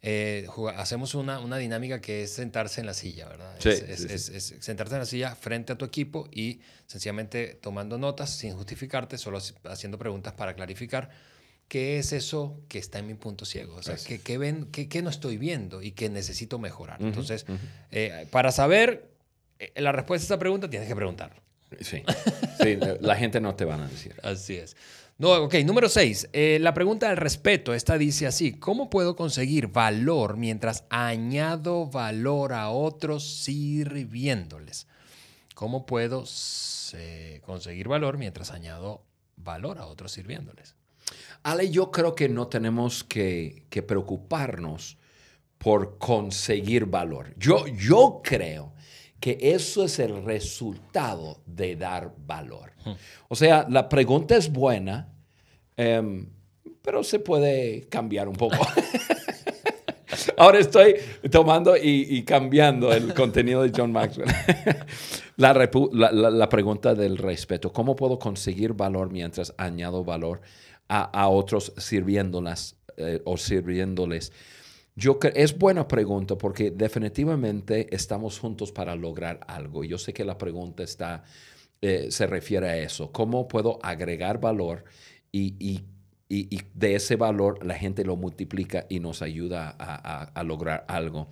eh, 0.07 0.47
hacemos 0.76 1.14
una, 1.14 1.40
una, 1.40 1.57
dinámica 1.57 1.99
que 1.99 2.25
es 2.25 2.31
sentarse 2.31 2.78
en 2.83 2.87
la 2.87 2.93
silla, 2.93 3.26
¿verdad? 3.26 3.57
es, 3.66 4.54
sentarse 4.61 4.97
en 4.97 4.99
la 4.99 5.07
silla 5.07 5.35
frente 5.35 5.73
a 5.73 5.78
tu 5.78 5.87
equipo 5.87 6.28
y 6.31 6.61
sencillamente 6.87 7.59
tomando 7.62 7.97
notas 7.97 8.28
sin 8.37 8.54
justificarte, 8.54 9.16
solo 9.16 9.38
haciendo 9.64 9.97
preguntas 9.97 10.35
para 10.35 10.52
clarificar 10.52 11.09
qué 11.68 11.99
es 11.99 12.12
eso 12.12 12.61
que 12.68 12.78
está 12.78 12.99
en 12.99 13.06
mi 13.06 13.14
punto 13.14 13.44
ciego, 13.44 13.76
o 13.76 13.83
sea, 13.83 13.97
qué, 13.97 14.38
ven, 14.38 14.66
qué, 14.71 15.02
no 15.02 15.11
estoy 15.11 15.38
viendo 15.38 15.83
y 15.83 15.92
qué 15.92 16.09
necesito 16.09 16.59
mejorar. 16.59 17.02
Entonces, 17.02 17.47
eh, 17.90 18.26
para 18.30 18.52
saber 18.52 19.11
eh, 19.59 19.73
la 19.76 19.92
respuesta 19.92 20.25
a 20.25 20.26
esa 20.26 20.38
pregunta, 20.38 20.68
tienes 20.68 20.88
que 20.88 20.97
preguntar. 20.97 21.42
Sí, 21.80 22.02
sí 22.62 22.76
la 23.00 23.16
gente 23.16 23.40
no 23.40 23.54
te 23.56 23.64
va 23.64 23.75
a 23.75 23.88
decir. 23.88 24.14
Así 24.23 24.54
es. 24.54 24.76
No, 25.16 25.33
ok, 25.33 25.54
número 25.64 25.88
6. 25.88 26.30
Eh, 26.33 26.59
la 26.61 26.75
pregunta 26.75 27.09
del 27.09 27.16
respeto, 27.16 27.73
esta 27.73 27.97
dice 27.99 28.26
así, 28.26 28.52
¿cómo 28.52 28.90
puedo 28.90 29.14
conseguir 29.14 29.68
valor 29.68 30.37
mientras 30.37 30.85
añado 30.90 31.87
valor 31.87 32.52
a 32.52 32.71
otros 32.71 33.25
sirviéndoles? 33.44 34.88
¿Cómo 35.54 35.87
puedo 35.87 36.25
conseguir 37.42 37.88
valor 37.88 38.18
mientras 38.18 38.50
añado 38.50 39.04
valor 39.37 39.78
a 39.78 39.87
otros 39.87 40.11
sirviéndoles? 40.12 40.75
Ale, 41.42 41.70
yo 41.70 41.90
creo 41.90 42.14
que 42.14 42.28
no 42.28 42.46
tenemos 42.49 43.04
que, 43.04 43.66
preocuparnos 43.87 44.96
por 45.58 45.99
conseguir 45.99 46.87
valor. 46.87 47.34
Yo, 47.37 47.66
yo 47.66 48.20
creo 48.23 48.73
que 49.20 49.38
eso 49.40 49.84
es 49.84 49.99
el 49.99 50.25
resultado 50.25 51.42
de 51.46 51.76
dar 51.76 52.12
valor. 52.26 52.73
O 53.28 53.34
sea, 53.34 53.66
la 53.68 53.88
pregunta 53.88 54.37
es 54.37 54.52
buena, 54.52 55.08
em, 55.76 56.28
pero 56.82 57.02
se 57.02 57.18
puede 57.18 57.88
cambiar 57.88 58.28
un 58.28 58.37
poco. 58.37 58.56
Ahora 60.37 60.58
estoy 60.58 60.96
tomando 61.30 61.76
y, 61.76 62.23
cambiando 62.25 62.92
el 62.92 63.14
contenido 63.14 63.62
de 63.62 63.73
John 63.75 63.92
Maxwell. 63.92 64.28
la, 65.37 66.49
pregunta 66.49 66.94
del 66.94 67.18
respeto. 67.18 67.73
¿Cómo 67.73 67.96
puedo 67.96 68.18
conseguir 68.18 68.75
valor 68.75 69.11
mientras 69.11 69.54
añado 69.56 70.04
valor 70.04 70.40
a, 70.88 71.29
otros 71.29 71.73
sirviéndolas 71.76 72.76
eh, 72.97 73.21
o 73.25 73.37
sirviéndoles? 73.37 74.33
Yo 74.97 75.19
es 75.35 75.59
buena 75.59 75.88
pregunta 75.88 76.38
porque 76.38 76.71
definitivamente 76.71 77.88
estamos 77.95 78.38
juntos 78.38 78.71
para 78.71 78.95
lograr 78.95 79.41
algo. 79.49 79.83
Yo 79.83 79.99
sé 79.99 80.12
que 80.12 80.25
la 80.25 80.38
pregunta 80.38 80.85
está, 80.85 81.25
eh, 81.83 82.07
se 82.11 82.26
refiere 82.26 82.69
a 82.69 82.79
eso. 82.79 83.11
¿Cómo 83.11 83.49
puedo 83.49 83.81
agregar 83.83 84.41
valor 84.41 84.85
y, 85.33 85.83
de 86.29 86.95
ese 86.95 87.17
valor 87.17 87.64
la 87.64 87.75
gente 87.75 88.05
lo 88.05 88.17
multiplica 88.17 88.87
y 88.88 88.99
nos 89.00 89.21
ayuda 89.23 89.75
a, 89.79 90.43
lograr 90.45 90.85
algo? 90.87 91.29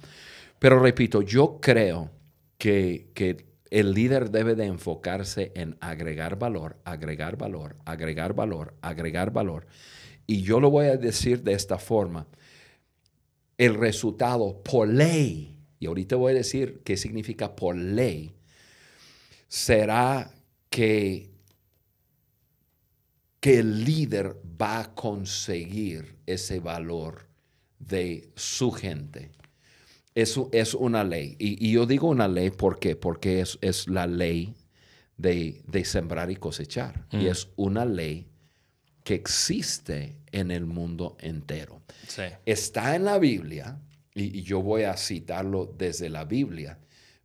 Pero 0.58 0.80
repito, 0.80 1.22
yo 1.22 1.60
creo 1.60 2.10
que, 2.58 3.10
que 3.14 3.51
el 3.72 3.94
líder 3.94 4.30
debe 4.30 4.54
de 4.54 4.66
enfocarse 4.66 5.50
en 5.54 5.78
agregar 5.80 6.38
valor, 6.38 6.76
agregar 6.84 7.38
valor, 7.38 7.74
agregar 7.86 8.34
valor, 8.34 8.74
agregar 8.82 9.32
valor. 9.32 9.66
Y 10.26 10.42
yo 10.42 10.60
lo 10.60 10.70
voy 10.70 10.88
a 10.88 10.98
decir 10.98 11.42
de 11.42 11.54
esta 11.54 11.78
forma 11.78 12.26
el 13.56 13.74
resultado 13.74 14.62
por 14.62 14.88
ley, 14.88 15.56
y 15.78 15.86
ahorita 15.86 16.16
voy 16.16 16.32
a 16.32 16.36
decir 16.36 16.82
qué 16.84 16.98
significa 16.98 17.56
por 17.56 17.74
ley, 17.74 18.34
será 19.48 20.30
que, 20.68 21.30
que 23.40 23.60
el 23.60 23.86
líder 23.86 24.36
va 24.60 24.80
a 24.80 24.94
conseguir 24.94 26.18
ese 26.26 26.60
valor 26.60 27.26
de 27.78 28.30
su 28.36 28.70
gente. 28.70 29.30
Eso 30.14 30.48
es 30.52 30.74
una 30.74 31.04
ley. 31.04 31.36
Y, 31.38 31.72
yo 31.72 31.86
digo 31.86 32.08
una 32.08 32.28
ley 32.28 32.50
¿por 32.50 32.78
qué? 32.78 32.96
porque 32.96 33.40
es, 33.40 33.58
es 33.62 33.88
la 33.88 34.06
ley 34.06 34.54
de, 35.16 35.84
sembrar 35.84 36.30
y 36.30 36.36
cosechar. 36.36 37.06
Y 37.10 37.18
mm. 37.18 37.26
es 37.26 37.48
una 37.56 37.84
ley 37.84 38.28
que 39.04 39.14
existe 39.14 40.16
en 40.30 40.50
el 40.50 40.66
mundo 40.66 41.16
entero. 41.20 41.82
Está 42.46 42.94
en 42.94 43.04
la 43.04 43.18
Biblia, 43.18 43.80
y, 44.14 44.42
yo 44.42 44.62
voy 44.62 44.82
a 44.82 44.96
citarlo 44.96 45.66
desde 45.78 46.08
la 46.08 46.24
Biblia, 46.24 46.78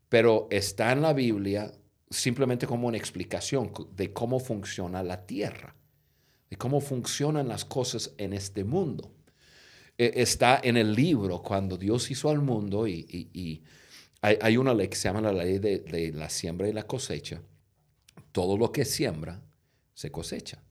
pero 0.09 0.47
está 0.49 0.91
en 0.91 1.01
la 1.01 1.13
Biblia 1.13 1.71
simplemente 2.09 2.65
como 2.65 2.87
una 2.87 2.97
explicación 2.97 3.71
de 3.95 4.13
cómo 4.13 4.39
funciona 4.39 5.03
la 5.03 5.25
tierra, 5.25 5.75
de 6.49 6.57
cómo 6.57 6.79
funcionan 6.79 7.47
las 7.49 7.65
cosas 7.65 8.13
en 8.17 8.33
este 8.33 8.63
mundo. 8.63 9.11
E, 9.97 10.13
está 10.21 10.59
en 10.63 10.77
el 10.77 10.93
libro 10.93 11.41
cuando 11.41 11.77
Dios 11.77 12.09
hizo 12.11 12.29
al 12.29 12.41
mundo 12.41 12.87
y, 12.87 13.63
hay, 14.21 14.57
una 14.57 14.73
ley 14.73 14.89
que 14.89 14.95
se 14.95 15.07
llama 15.07 15.21
la 15.21 15.31
ley 15.31 15.59
de, 15.59 15.79
de 15.79 16.11
la 16.11 16.29
siembra 16.29 16.67
y 16.67 16.73
la 16.73 16.83
cosecha. 16.83 17.41
Todo 18.31 18.57
lo 18.57 18.71
que 18.71 18.83
siembra 18.83 19.41
se 19.93 20.11
cosecha. 20.11 20.61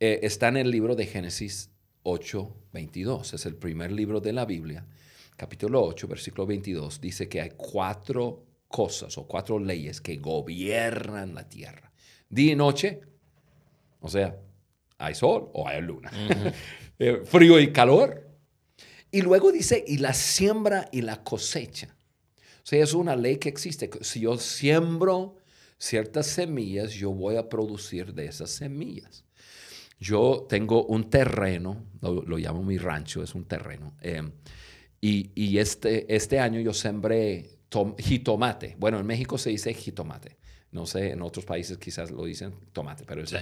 Eh, 0.00 0.26
está 0.26 0.48
en 0.48 0.56
el 0.56 0.70
libro 0.70 0.96
de 0.96 1.06
Génesis 1.06 1.70
8, 2.02 2.56
22. 2.72 3.34
Es 3.34 3.46
el 3.46 3.54
primer 3.54 3.92
libro 3.92 4.20
de 4.20 4.32
la 4.32 4.44
Biblia. 4.44 4.84
Capítulo 5.36 5.80
8, 5.84 6.08
versículo 6.08 6.44
22. 6.44 7.00
Dice 7.00 7.28
que 7.28 7.40
hay 7.40 7.52
cuatro 7.56 8.44
cosas 8.66 9.16
o 9.16 9.28
cuatro 9.28 9.60
leyes 9.60 10.00
que 10.00 10.16
gobiernan 10.16 11.36
la 11.36 11.48
tierra. 11.48 11.92
Día 12.28 12.52
y 12.52 12.56
noche. 12.56 13.00
O 14.00 14.08
sea, 14.08 14.36
hay 14.98 15.14
sol 15.14 15.50
o 15.52 15.68
hay 15.68 15.80
luna. 15.80 16.10
Eh, 16.98 17.22
frío 17.24 17.58
y 17.58 17.72
calor. 17.72 18.31
Y 19.12 19.20
luego 19.20 19.52
dice, 19.52 19.84
y 19.86 19.98
la 19.98 20.14
siembra 20.14 20.88
y 20.90 21.02
la 21.02 21.22
cosecha. 21.22 21.94
O 22.64 22.66
sea, 22.66 22.82
es 22.82 22.94
una 22.94 23.14
ley 23.14 23.36
que 23.36 23.50
existe. 23.50 23.90
Si 24.00 24.20
yo 24.20 24.38
siembro 24.38 25.36
ciertas 25.78 26.26
semillas, 26.26 26.92
yo 26.94 27.10
voy 27.12 27.36
a 27.36 27.48
producir 27.48 28.14
de 28.14 28.24
esas 28.24 28.50
semillas. 28.50 29.24
Yo 30.00 30.46
tengo 30.48 30.86
un 30.86 31.10
terreno, 31.10 31.84
lo, 32.00 32.38
llamo 32.38 32.62
mi 32.62 32.78
rancho, 32.78 33.22
es 33.22 33.34
un 33.34 33.44
terreno. 33.44 33.94
Em, 34.00 34.32
y, 35.00 35.58
este, 35.58 36.12
este 36.12 36.38
año 36.38 36.60
yo 36.60 36.72
sembré 36.72 37.58
jitomate. 37.98 38.76
Bueno, 38.78 38.98
en 38.98 39.06
México 39.06 39.36
se 39.36 39.50
dice 39.50 39.74
jitomate. 39.74 40.38
No 40.70 40.86
sé, 40.86 41.10
en 41.10 41.20
otros 41.20 41.44
países 41.44 41.76
quizás 41.76 42.10
lo 42.10 42.24
dicen 42.24 42.54
tomate, 42.72 43.04
pero 43.04 43.22
es 43.22 43.34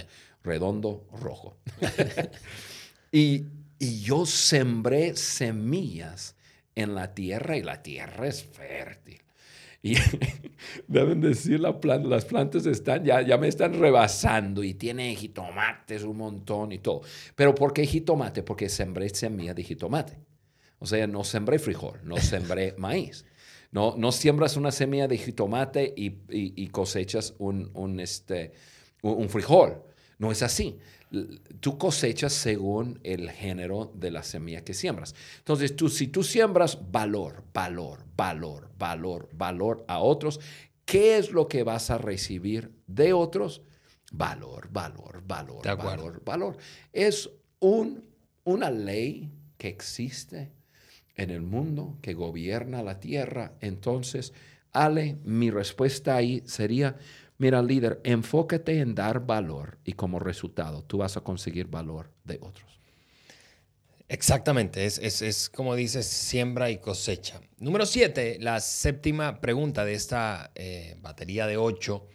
redondo 0.43 1.07
rojo. 1.13 1.57
y, 3.11 3.45
y 3.81 4.01
yo 4.01 4.27
sembré 4.27 5.15
semillas 5.15 6.35
en 6.75 6.93
la 6.93 7.15
tierra 7.15 7.57
y 7.57 7.63
la 7.63 7.81
tierra 7.81 8.27
es 8.27 8.43
fértil. 8.43 9.19
Y 9.81 9.95
deben 10.87 11.19
decir, 11.19 11.59
la 11.59 11.79
las 12.03 12.25
plantas 12.25 12.67
están, 12.67 13.03
ya, 13.03 13.23
ya 13.23 13.39
me 13.39 13.47
están 13.47 13.73
rebasando 13.73 14.63
y 14.63 14.75
tiene 14.75 15.15
jitomates 15.15 16.03
un 16.03 16.17
montón 16.17 16.71
y 16.73 16.77
todo. 16.77 17.01
¿Pero 17.35 17.55
por 17.55 17.73
qué 17.73 17.87
jitomate? 17.87 18.43
Porque 18.43 18.69
sembré 18.69 19.09
semilla 19.09 19.55
de 19.55 19.63
jitomate. 19.63 20.15
O 20.77 20.85
sea, 20.85 21.07
no 21.07 21.23
sembré 21.23 21.57
frijol, 21.57 22.01
no 22.03 22.17
sembré 22.17 22.75
maíz. 22.77 23.25
No, 23.71 23.95
no 23.97 24.11
siembras 24.11 24.57
una 24.57 24.71
semilla 24.71 25.07
de 25.07 25.17
jitomate 25.17 25.91
y, 25.97 26.67
cosechas 26.67 27.33
un, 27.39 27.71
un, 27.73 27.99
este, 27.99 28.51
un 29.01 29.27
frijol. 29.27 29.81
No 30.19 30.31
es 30.31 30.43
así 30.43 30.77
tú 31.59 31.77
cosechas 31.77 32.33
según 32.33 32.99
el 33.03 33.29
género 33.29 33.91
de 33.95 34.11
la 34.11 34.23
semilla 34.23 34.63
que 34.63 34.73
siembras. 34.73 35.13
Entonces, 35.39 35.75
tú, 35.75 35.89
si 35.89 36.07
tú 36.07 36.23
siembras 36.23 36.91
valor, 36.91 37.43
valor, 37.53 38.05
valor, 38.17 38.69
valor, 38.77 39.29
valor 39.33 39.85
a 39.87 39.99
otros, 39.99 40.39
¿qué 40.85 41.17
es 41.17 41.31
lo 41.31 41.47
que 41.47 41.63
vas 41.63 41.89
a 41.89 41.97
recibir 41.97 42.71
de 42.87 43.13
otros? 43.13 43.61
Valor, 44.11 44.69
valor, 44.71 45.23
valor, 45.25 45.63
valor, 45.63 46.23
valor. 46.23 46.57
Es 46.91 47.29
un, 47.59 48.05
una 48.43 48.69
ley 48.69 49.31
que 49.57 49.67
existe 49.67 50.51
en 51.15 51.29
el 51.29 51.41
mundo, 51.41 51.97
que 52.01 52.13
gobierna 52.13 52.83
la 52.83 52.99
tierra. 52.99 53.53
Entonces, 53.61 54.33
Ale, 54.71 55.17
mi 55.23 55.51
respuesta 55.51 56.15
ahí 56.15 56.41
sería, 56.45 56.97
Mira, 57.41 57.59
líder, 57.63 57.99
enfócate 58.03 58.81
en 58.81 58.93
dar 58.93 59.25
valor 59.25 59.79
y 59.83 59.93
como 59.93 60.19
resultado 60.19 60.83
tú 60.83 60.99
vas 60.99 61.17
a 61.17 61.21
conseguir 61.21 61.65
valor 61.65 62.11
de 62.23 62.37
otros. 62.39 62.79
Exactamente, 64.07 64.85
es, 64.85 64.99
es, 64.99 65.49
como 65.49 65.73
dices, 65.73 66.05
siembra 66.05 66.69
y 66.69 66.77
cosecha. 66.77 67.41
Número 67.57 67.87
siete, 67.87 68.37
la 68.39 68.59
séptima 68.59 69.41
pregunta 69.41 69.83
de 69.85 69.95
esta 69.95 70.51
eh, 70.53 70.97
batería 71.01 71.47
de 71.47 71.57
ocho 71.57 72.05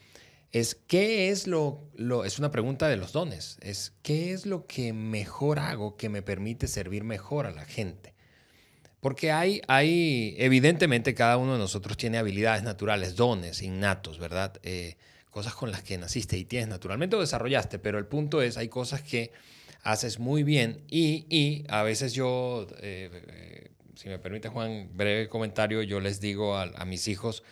es 0.52 0.76
¿qué 0.76 1.30
es 1.30 1.48
lo, 1.48 1.90
lo, 1.96 2.24
es 2.24 2.38
una 2.38 2.52
pregunta 2.52 2.86
de 2.86 2.96
los 2.96 3.10
dones, 3.10 3.58
es 3.62 3.94
¿qué 4.02 4.32
es 4.32 4.46
lo 4.46 4.68
que 4.68 4.92
mejor 4.92 5.58
hago 5.58 5.96
que 5.96 6.08
me 6.08 6.22
permite 6.22 6.68
servir 6.68 7.02
mejor 7.02 7.46
a 7.46 7.50
la 7.50 7.64
gente? 7.64 8.14
Porque 9.00 9.32
hay, 9.32 9.60
hay, 9.66 10.36
evidentemente 10.38 11.16
cada 11.16 11.36
uno 11.36 11.54
de 11.54 11.58
nosotros 11.58 11.96
tiene 11.96 12.18
habilidades 12.18 12.62
naturales, 12.62 13.16
dones 13.16 13.60
innatos, 13.60 14.20
¿verdad? 14.20 14.60
Eh, 14.62 14.96
cosas 15.36 15.54
con 15.54 15.70
las 15.70 15.82
que 15.82 15.98
naciste 15.98 16.38
y 16.38 16.46
tienes 16.46 16.66
naturalmente 16.66 17.14
o 17.14 17.20
desarrollaste, 17.20 17.78
pero 17.78 17.98
el 17.98 18.06
punto 18.06 18.40
es, 18.40 18.56
hay 18.56 18.68
cosas 18.68 19.02
que 19.02 19.32
haces 19.82 20.18
muy 20.18 20.44
bien 20.44 20.82
y, 20.88 21.62
a 21.68 21.82
veces 21.82 22.14
yo, 22.14 22.66
eh, 22.80 23.10
eh, 23.12 23.70
si 23.96 24.08
me 24.08 24.18
permite 24.18 24.48
Juan, 24.48 24.88
breve 24.94 25.28
comentario, 25.28 25.82
yo 25.82 26.00
les 26.00 26.22
digo 26.22 26.56
a, 26.56 26.82
mis 26.86 27.06
hijos, 27.06 27.42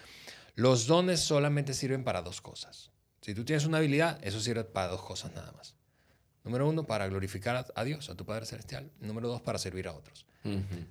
los 0.54 0.86
dones 0.86 1.20
solamente 1.20 1.74
sirven 1.74 2.04
para 2.04 2.22
dos 2.22 2.40
cosas. 2.40 2.90
Si 3.20 3.34
tú 3.34 3.44
tienes 3.44 3.66
una 3.66 3.76
habilidad, 3.76 4.18
eso 4.24 4.40
sirve 4.40 4.64
para 4.64 4.88
dos 4.88 5.02
cosas 5.02 5.34
nada 5.34 5.52
más. 5.52 5.74
Número 6.42 6.66
uno, 6.66 6.84
para 6.84 7.06
glorificar 7.06 7.66
a, 7.74 7.84
Dios, 7.84 8.08
a 8.08 8.14
tu 8.14 8.24
Padre 8.24 8.46
Celestial. 8.46 8.90
Número 8.98 9.28
dos, 9.28 9.42
para 9.42 9.58
servir 9.58 9.88
a 9.88 9.92
otros. 9.92 10.24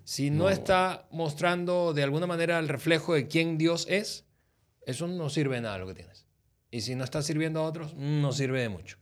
Si 0.03 0.29
no, 0.29 0.51
está 0.51 1.07
mostrando 1.09 1.95
de 1.95 2.03
alguna 2.03 2.27
manera 2.27 2.59
el 2.59 2.67
reflejo 2.67 3.15
de 3.15 3.27
quién 3.27 3.57
Dios 3.57 3.87
es, 3.89 4.25
eso 4.85 5.07
no 5.07 5.31
sirve 5.31 5.55
de 5.55 5.61
nada 5.61 5.79
lo 5.79 5.87
que 5.87 5.95
tienes. 5.95 6.22
Y 6.73 6.81
si 6.81 6.95
no 6.95 7.03
estás 7.03 7.27
sirviendo 7.27 7.59
a 7.59 7.63
otros, 7.65 7.93
no 7.93 8.31
sirve 8.31 8.63
de 8.63 8.69
mucho. 8.69 8.97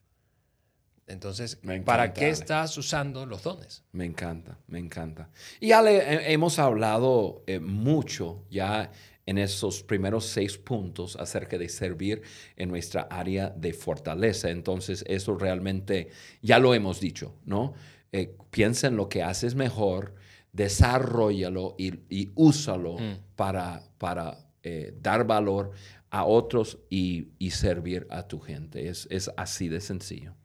Entonces, 1.08 1.58
¿para 1.86 2.12
qué 2.12 2.28
estás 2.28 2.78
usando 2.78 3.26
los 3.26 3.44
dones? 3.44 3.86
Me 3.94 4.04
encanta, 4.04 4.58
me 4.68 4.78
encanta. 4.78 5.30
Y 5.62 5.70
ya 5.70 5.82
le, 5.82 6.34
hemos 6.34 6.60
hablado 6.60 7.46
eh, 7.48 7.62
mucho 7.62 8.44
ya 8.50 8.92
en 9.26 9.38
esos 9.38 9.84
primeros 9.84 10.26
seis 10.26 10.58
puntos 10.58 11.16
acerca 11.16 11.58
de 11.58 11.70
servir 11.70 12.22
en 12.58 12.68
nuestra 12.68 13.04
área 13.04 13.50
de 13.50 13.72
fortaleza. 13.72 14.50
Entonces, 14.50 15.06
eso 15.08 15.38
realmente 15.38 16.10
ya 16.42 16.60
lo 16.60 16.74
hemos 16.74 17.00
dicho, 17.00 17.38
¿no? 17.46 17.74
Eh, 18.12 18.36
piensa 18.50 18.88
en 18.88 18.98
lo 18.98 19.08
que 19.08 19.24
haces 19.24 19.56
mejor, 19.56 20.16
desarrollalo 20.52 21.76
y, 21.78 22.32
úsalo 22.36 22.98
mm. 22.98 23.36
para, 23.38 23.82
para 23.98 24.40
eh, 24.62 24.94
dar 25.00 25.26
valor 25.26 25.72
a 26.12 26.26
otros 26.26 26.78
y, 26.90 27.30
servir 27.52 28.06
a 28.12 28.28
tu 28.28 28.40
gente. 28.40 28.90
Es, 28.90 29.08
es, 29.10 29.32
así 29.38 29.70
de 29.70 29.82
sencillo. 29.82 30.36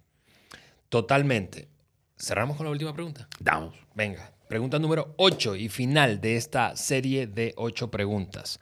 Totalmente. 0.89 1.69
Cerramos 2.17 2.57
con 2.57 2.65
la 2.65 2.73
última 2.73 2.95
pregunta. 2.95 3.29
Damos. 3.41 3.75
Venga, 3.95 4.33
pregunta 4.49 4.79
número 4.79 5.15
8 5.19 5.57
y 5.57 5.69
final 5.69 6.21
de 6.21 6.37
esta 6.37 6.75
serie 6.77 7.27
de 7.27 7.53
8 7.57 7.91
preguntas. 7.91 8.61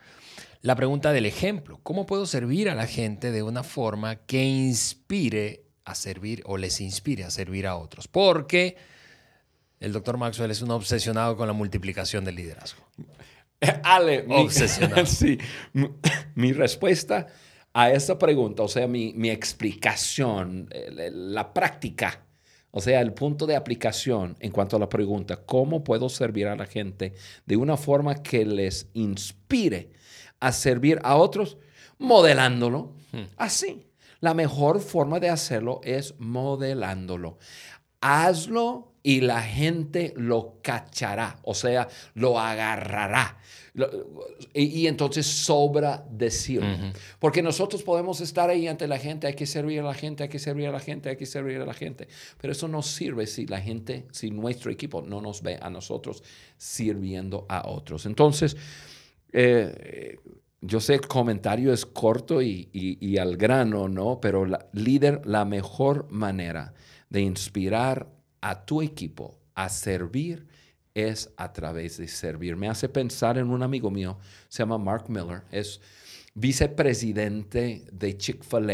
La 0.61 0.75
pregunta 0.75 1.13
del 1.13 1.27
ejemplo. 1.27 1.79
¿Cómo 1.83 2.07
puedo 2.07 2.25
servir 2.25 2.69
a 2.69 2.75
la 2.75 2.87
gente 2.87 3.31
de 3.31 3.43
una 3.43 3.63
forma 3.63 4.15
que 4.15 4.43
inspire 4.43 5.63
a 5.85 5.93
servir 5.93 6.41
o 6.45 6.57
les 6.57 6.81
inspire 6.81 7.23
a 7.23 7.29
servir 7.29 7.67
a 7.67 7.75
otros? 7.75 8.07
Porque 8.07 8.75
el 9.79 9.93
doctor 9.93 10.17
Maxwell 10.17 10.49
es 10.49 10.63
un 10.63 10.71
obsesionado 10.71 11.37
con 11.37 11.47
la 11.47 11.53
multiplicación 11.53 12.25
del 12.25 12.35
liderazgo. 12.35 12.83
Ale, 13.83 14.23
mi, 14.23 14.49
sí, 15.05 15.37
mi, 16.35 16.53
respuesta 16.53 17.27
a 17.73 17.91
esa 17.91 18.17
pregunta, 18.17 18.63
o 18.63 18.67
sea, 18.67 18.87
mi, 18.87 19.13
mi 19.13 19.29
explicación, 19.29 20.69
la 20.91 21.53
práctica, 21.53 22.25
o 22.71 22.81
sea, 22.81 22.99
el 22.99 23.13
punto 23.13 23.45
de 23.47 23.55
aplicación 23.55 24.35
en 24.41 24.51
cuanto 24.51 24.75
a 24.75 24.79
la 24.79 24.89
pregunta, 24.89 25.37
¿cómo 25.45 25.83
puedo 25.83 26.09
servir 26.09 26.47
a 26.47 26.57
la 26.57 26.65
gente 26.65 27.13
de 27.45 27.55
una 27.55 27.77
forma 27.77 28.21
que 28.21 28.45
les 28.45 28.89
inspire 28.93 29.93
a 30.41 30.51
servir 30.51 30.99
a 31.03 31.15
otros? 31.15 31.57
Modelándolo. 31.97 32.93
Hmm. 33.13 33.23
Así. 33.37 33.87
La 34.19 34.33
mejor 34.33 34.81
forma 34.81 35.19
de 35.19 35.29
hacerlo 35.29 35.81
es 35.83 36.15
modelándolo. 36.19 37.37
Hazlo 38.05 38.93
y 39.01 39.21
la 39.21 39.41
gente 39.41 40.13
lo 40.15 40.59
cachará, 40.61 41.39
o 41.41 41.53
sea, 41.53 41.87
lo 42.13 42.39
agarrará. 42.39 43.37
Y, 44.53 44.87
entonces 44.87 45.25
sobra 45.25 46.05
decir. 46.09 46.61
Porque 47.19 47.41
nosotros 47.41 47.83
podemos 47.83 48.21
estar 48.21 48.49
ahí 48.49 48.67
ante 48.67 48.87
la 48.87 48.97
gente, 48.99 49.27
hay 49.27 49.33
que 49.33 49.45
servir 49.45 49.79
a 49.79 49.83
la 49.83 49.93
gente, 49.93 50.23
hay 50.23 50.29
que 50.29 50.39
servir 50.39 50.67
a 50.67 50.71
la 50.71 50.79
gente, 50.79 51.09
hay 51.09 51.17
que 51.17 51.25
servir 51.25 51.61
a 51.61 51.65
la 51.65 51.73
gente. 51.73 52.07
Pero 52.39 52.53
eso 52.53 52.67
no 52.67 52.81
sirve 52.81 53.27
si 53.27 53.47
la 53.47 53.59
gente, 53.59 54.05
si 54.11 54.29
nuestro 54.29 54.71
equipo 54.71 55.01
no 55.01 55.19
nos 55.19 55.41
ve 55.41 55.57
a 55.61 55.69
nosotros 55.69 56.23
sirviendo 56.57 57.45
a 57.49 57.67
otros. 57.67 58.05
Entonces, 58.05 58.55
eh, 59.33 60.17
yo 60.61 60.79
sé, 60.79 60.93
el 60.93 61.07
comentario 61.07 61.73
es 61.73 61.85
corto 61.85 62.41
y, 62.41 62.69
y 62.71 63.17
al 63.17 63.35
grano, 63.35 63.87
¿no? 63.89 64.19
Pero 64.19 64.45
la, 64.45 64.67
líder, 64.73 65.21
la 65.25 65.43
mejor 65.45 66.07
manera 66.09 66.73
de 67.09 67.21
inspirar 67.21 68.07
a 68.41 68.65
tu 68.65 68.81
equipo 68.81 69.39
a 69.53 69.69
servir 69.69 70.47
es 70.93 71.29
a 71.37 71.51
través 71.51 71.97
de 71.97 72.07
servir. 72.07 72.55
Me 72.55 72.69
hace 72.69 72.87
pensar 72.89 73.37
en 73.37 73.49
un 73.49 73.61
amigo 73.63 73.91
mío, 73.91 74.17
se 74.47 74.59
llama 74.59 74.77
Mark 74.77 75.09
Miller, 75.09 75.43
es 75.51 75.81
vicepresidente 76.33 77.85
de 77.91 78.17
Chick-fil-A, 78.17 78.73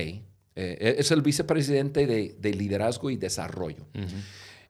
eh, 0.55 0.95
es 0.99 1.11
el 1.11 1.21
vicepresidente 1.21 2.05
de, 2.05 2.53
liderazgo 2.53 3.09
y 3.09 3.17
desarrollo. 3.17 3.87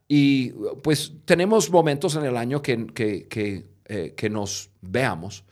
Y 0.08 0.50
pues 0.84 1.14
tenemos 1.26 1.70
momentos 1.70 2.16
en 2.16 2.26
el 2.26 2.38
año 2.38 2.62
que, 2.62 2.88
que, 2.88 3.66
eh, 3.86 4.14
que 4.16 4.30
nos 4.30 4.70
veamos. 4.82 5.44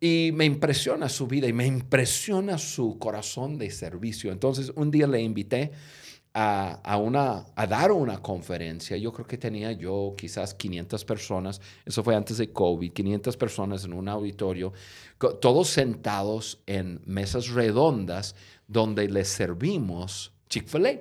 Y 0.00 0.30
me 0.32 0.44
impresiona 0.44 1.08
su 1.08 1.26
vida 1.26 1.48
y 1.48 1.52
me 1.52 1.66
impresiona 1.66 2.56
su 2.58 2.98
corazón 2.98 3.58
de 3.58 3.70
servicio. 3.70 4.30
Entonces, 4.30 4.70
un 4.76 4.92
día 4.92 5.08
le 5.08 5.20
invité 5.20 5.72
a, 6.34 6.96
una, 6.98 7.46
a 7.56 7.66
dar 7.66 7.90
una 7.90 8.20
conferencia. 8.20 8.96
Yo 8.96 9.12
creo 9.12 9.26
que 9.26 9.38
tenía 9.38 9.72
yo 9.72 10.14
quizás 10.16 10.54
500 10.54 11.04
personas, 11.04 11.60
eso 11.84 12.04
fue 12.04 12.14
antes 12.14 12.38
de 12.38 12.52
COVID, 12.52 12.92
500 12.92 13.36
personas 13.36 13.84
en 13.84 13.92
un 13.92 14.08
auditorio, 14.08 14.72
todos 15.40 15.68
sentados 15.68 16.60
en 16.66 17.00
mesas 17.06 17.48
redondas 17.48 18.34
donde 18.66 19.08
les 19.08 19.28
servimos 19.28 20.32
Chick-fil-A. 20.48 21.00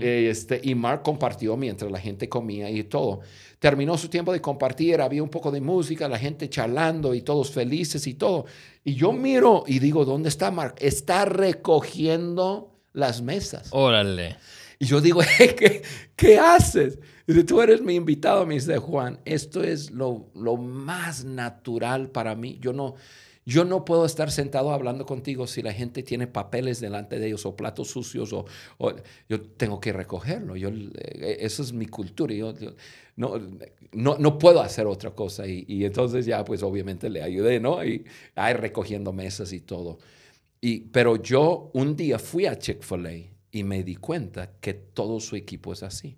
este, 0.00 0.60
y 0.64 0.74
Mark 0.74 1.02
compartió 1.02 1.56
mientras 1.56 1.90
la 1.92 2.00
gente 2.00 2.28
comía 2.28 2.70
y 2.70 2.82
todo. 2.84 3.20
Terminó 3.58 3.96
su 3.98 4.08
tiempo 4.08 4.32
de 4.32 4.40
compartir, 4.40 5.00
había 5.00 5.22
un 5.22 5.28
poco 5.28 5.50
de 5.50 5.60
música, 5.60 6.08
la 6.08 6.18
gente 6.18 6.48
charlando 6.48 7.14
y 7.14 7.22
todos 7.22 7.50
felices 7.50 8.06
y 8.06 8.14
todo. 8.14 8.46
Y 8.82 8.94
yo 8.94 9.12
miro 9.12 9.64
y 9.66 9.78
digo, 9.78 10.04
¿dónde 10.04 10.28
está 10.28 10.50
Mark? 10.50 10.76
Está 10.78 11.24
recogiendo 11.24 12.79
las 12.92 13.22
mesas. 13.22 13.68
Órale. 13.72 14.36
Y 14.78 14.86
yo 14.86 15.00
digo, 15.00 15.20
¿qué, 15.38 15.82
qué 16.16 16.38
haces? 16.38 16.98
Dice, 17.26 17.44
tú 17.44 17.60
eres 17.60 17.80
mi 17.82 17.94
invitado, 17.94 18.46
me 18.46 18.54
dice 18.54 18.78
Juan, 18.78 19.20
esto 19.24 19.62
es 19.62 19.90
lo, 19.90 20.30
lo, 20.34 20.56
más 20.56 21.24
natural 21.24 22.08
para 22.10 22.34
mí. 22.34 22.58
Yo 22.60 22.72
no, 22.72 22.96
Yo 23.44 23.64
no 23.64 23.84
puedo 23.84 24.04
estar 24.04 24.30
sentado 24.30 24.72
hablando 24.72 25.06
contigo 25.06 25.46
si 25.46 25.62
la 25.62 25.72
gente 25.72 26.02
tiene 26.02 26.26
papeles 26.26 26.80
delante 26.80 27.18
de 27.18 27.26
ellos 27.28 27.46
o 27.46 27.54
platos 27.56 27.88
sucios 27.88 28.32
o, 28.32 28.46
yo 29.28 29.40
tengo 29.42 29.80
que 29.80 29.92
recogerlo. 29.92 30.56
Yo, 30.56 30.70
eh, 30.70 31.36
eso 31.40 31.62
es 31.62 31.72
mi 31.72 31.86
cultura. 31.86 32.34
Yo, 32.34 32.54
no, 33.16 33.34
no, 33.92 34.16
no, 34.18 34.38
puedo 34.38 34.60
hacer 34.60 34.86
otra 34.86 35.10
cosa. 35.10 35.46
Y, 35.46 35.84
entonces 35.84 36.26
ya 36.26 36.42
pues 36.44 36.62
obviamente 36.62 37.10
le 37.10 37.22
ayudé, 37.22 37.60
¿no? 37.60 37.84
Y 37.84 38.04
ahí 38.34 38.54
recogiendo 38.54 39.12
mesas 39.12 39.52
y 39.52 39.60
todo. 39.60 39.98
Y, 40.60 40.80
pero 40.80 41.16
yo 41.16 41.70
un 41.74 41.96
día 41.96 42.18
fui 42.18 42.46
a 42.46 42.58
Chick-fil-A 42.58 43.30
y 43.50 43.64
me 43.64 43.82
di 43.82 43.96
cuenta 43.96 44.52
que 44.60 44.74
todo 44.74 45.20
su 45.20 45.36
equipo 45.36 45.72
es 45.72 45.82
así. 45.82 46.16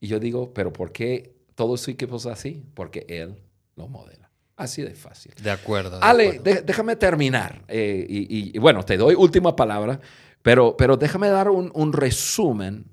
Y 0.00 0.08
yo 0.08 0.20
digo, 0.20 0.52
pero 0.52 0.72
¿por 0.72 0.92
qué 0.92 1.34
todo 1.54 1.76
su 1.76 1.90
equipo 1.90 2.16
es 2.16 2.26
así? 2.26 2.64
Porque 2.74 3.04
él 3.08 3.34
lo 3.76 3.88
modela. 3.88 4.30
Así 4.56 4.82
de 4.82 4.94
fácil. 4.94 5.32
De 5.40 5.50
acuerdo. 5.50 6.00
Ale, 6.02 6.40
déjame 6.40 6.96
terminar. 6.96 7.64
Eh, 7.68 8.04
y, 8.08 8.58
bueno, 8.58 8.84
te 8.84 8.96
doy 8.96 9.14
última 9.14 9.54
palabra, 9.54 10.00
pero, 10.42 10.76
pero 10.76 10.96
déjame 10.96 11.28
dar 11.28 11.48
un, 11.48 11.92
resumen 11.92 12.86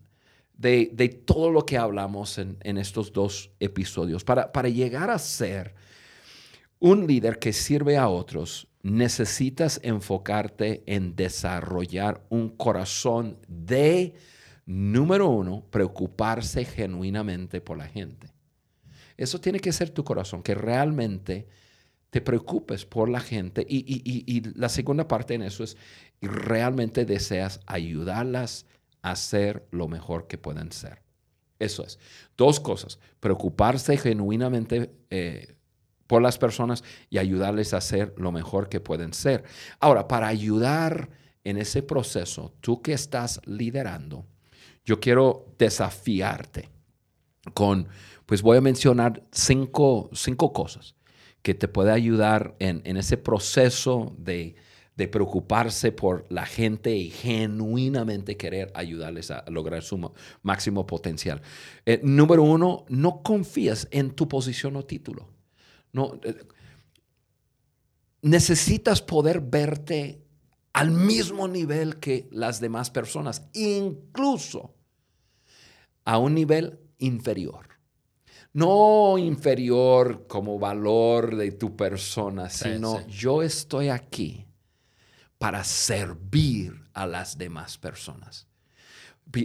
de, 0.56 1.22
todo 1.26 1.50
lo 1.50 1.66
que 1.66 1.78
hablamos 1.78 2.38
en, 2.38 2.78
estos 2.78 3.12
dos 3.12 3.50
episodios. 3.60 4.24
Para, 4.24 4.52
para 4.52 4.70
llegar 4.70 5.10
a 5.10 5.18
ser 5.18 5.74
un 6.80 7.08
líder 7.08 7.40
que 7.40 7.52
sirve 7.52 7.98
a 7.98 8.10
otros, 8.10 8.68
necesitas 8.86 9.80
enfocarte 9.82 10.84
en 10.86 11.16
desarrollar 11.16 12.24
un 12.30 12.50
corazón 12.50 13.40
de, 13.48 14.14
número 14.68 15.28
uno, 15.28 15.66
preocuparse 15.72 16.66
genuinamente 16.66 17.62
por 17.62 17.80
la 17.80 17.88
gente. 17.88 18.32
Eso 19.18 19.42
tiene 19.42 19.60
que 19.60 19.72
ser 19.72 19.90
tu 19.90 20.04
corazón, 20.04 20.44
que 20.44 20.54
realmente 20.54 21.48
te 22.12 22.22
preocupes 22.22 22.86
por 22.86 23.10
la 23.10 23.22
gente. 23.22 23.66
Y, 23.68 24.44
la 24.56 24.70
segunda 24.70 25.08
parte 25.08 25.34
en 25.34 25.42
eso 25.42 25.64
es, 25.64 25.78
realmente 26.22 27.06
deseas 27.06 27.62
ayudarlas 27.66 28.68
a 29.02 29.16
ser 29.16 29.66
lo 29.72 29.88
mejor 29.88 30.28
que 30.28 30.38
pueden 30.38 30.72
ser. 30.72 31.02
Eso 31.58 31.84
es. 31.84 31.98
Dos 32.38 32.60
cosas. 32.60 33.00
Preocuparse 33.20 33.98
genuinamente 33.98 34.92
eh, 35.10 35.56
por 36.08 36.22
las 36.22 36.38
personas 36.38 36.84
y 37.10 37.18
ayudarles 37.18 37.74
a 37.74 37.82
ser 37.82 38.14
lo 38.18 38.32
mejor 38.32 38.70
que 38.70 38.80
pueden 38.80 39.14
ser. 39.14 39.44
Ahora, 39.80 40.08
para 40.08 40.28
ayudar 40.28 41.10
en 41.44 41.58
ese 41.58 41.84
proceso, 41.84 42.54
tú 42.62 42.82
que 42.82 42.94
estás 42.94 43.42
liderando, 43.46 44.26
yo 44.84 45.00
quiero 45.00 45.48
desafiarte 45.58 46.70
con 47.54 47.88
pues 48.26 48.42
voy 48.42 48.58
a 48.58 48.62
mencionar 48.62 49.24
cinco, 49.32 50.10
cosas 50.54 50.96
que 51.42 51.54
te 51.54 51.68
pueden 51.68 51.94
ayudar 51.94 52.56
en, 52.60 52.98
ese 52.98 53.18
proceso 53.18 54.16
de, 54.18 54.56
preocuparse 55.12 55.92
por 55.92 56.26
la 56.30 56.46
gente 56.46 56.96
y 56.96 57.12
genuinamente 57.12 58.36
querer 58.36 58.72
ayudarles 58.74 59.30
a 59.30 59.46
lograr 59.50 59.84
su 59.84 60.12
máximo 60.42 60.88
potencial. 60.88 61.42
Eh, 61.86 62.00
número 62.02 62.42
uno, 62.42 62.86
no 62.90 63.22
confías 63.22 63.88
en 63.92 64.12
tu 64.12 64.28
posición 64.28 64.76
o 64.76 64.86
título. 64.86 65.35
No, 65.96 66.20
eh, 66.24 66.36
necesitas 68.22 69.02
poder 69.02 69.40
verte 69.40 70.22
al 70.74 70.92
mismo 70.92 71.48
nivel 71.48 72.00
que 72.00 72.28
las 72.32 72.60
demás 72.60 72.92
personas, 72.92 73.48
incluso 73.54 74.76
a 76.04 76.18
un 76.18 76.36
nivel 76.36 76.80
inferior 76.98 77.76
no 78.56 79.18
inferior 79.18 80.28
como 80.28 80.58
valor 80.58 81.36
de 81.36 81.52
tu 81.52 81.76
persona, 81.76 82.50
sino 82.50 83.06
yo 83.06 83.44
estoy 83.44 83.90
aquí 83.90 84.46
para 85.38 85.62
servir 85.66 86.74
a 86.94 87.06
las 87.06 87.38
demás 87.38 87.78
personas. 87.78 88.48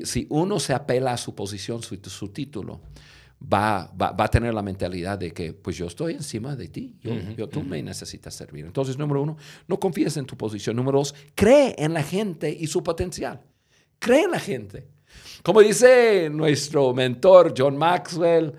Si 0.04 0.28
uno 0.30 0.60
se 0.60 0.74
apela 0.74 1.12
a 1.12 1.16
su 1.16 1.34
posición, 1.34 1.82
su, 1.82 1.96
su 1.96 2.28
título, 2.28 2.82
va, 3.40 3.92
va, 4.00 4.14
a 4.16 4.28
tener 4.28 4.52
la 4.52 4.62
mentalidad 4.62 5.18
de 5.18 5.32
que, 5.32 5.52
pues 5.52 5.76
yo 5.76 5.86
estoy 5.86 6.14
encima 6.14 6.56
de 6.56 6.68
ti, 6.68 6.96
yo, 7.36 7.48
tú 7.48 7.62
me 7.62 7.82
necesitas 7.82 8.34
servir. 8.34 8.66
Entonces, 8.66 8.98
número 8.98 9.22
uno, 9.22 9.36
no 9.66 9.80
confíes 9.80 10.16
en 10.16 10.26
tu 10.26 10.36
posición. 10.36 10.76
Número 10.76 10.98
dos, 10.98 11.14
cree 11.34 11.74
en 11.78 11.94
la 11.94 12.02
gente 12.02 12.50
y 12.50 12.66
su 12.66 12.82
potencial. 12.82 13.40
Cree 13.98 14.24
en 14.24 14.30
la 14.30 14.40
gente. 14.40 14.86
Como 15.42 15.60
dice 15.60 16.28
nuestro 16.30 16.92
mentor 16.92 17.54
John 17.56 17.76
Maxwell, 17.76 18.54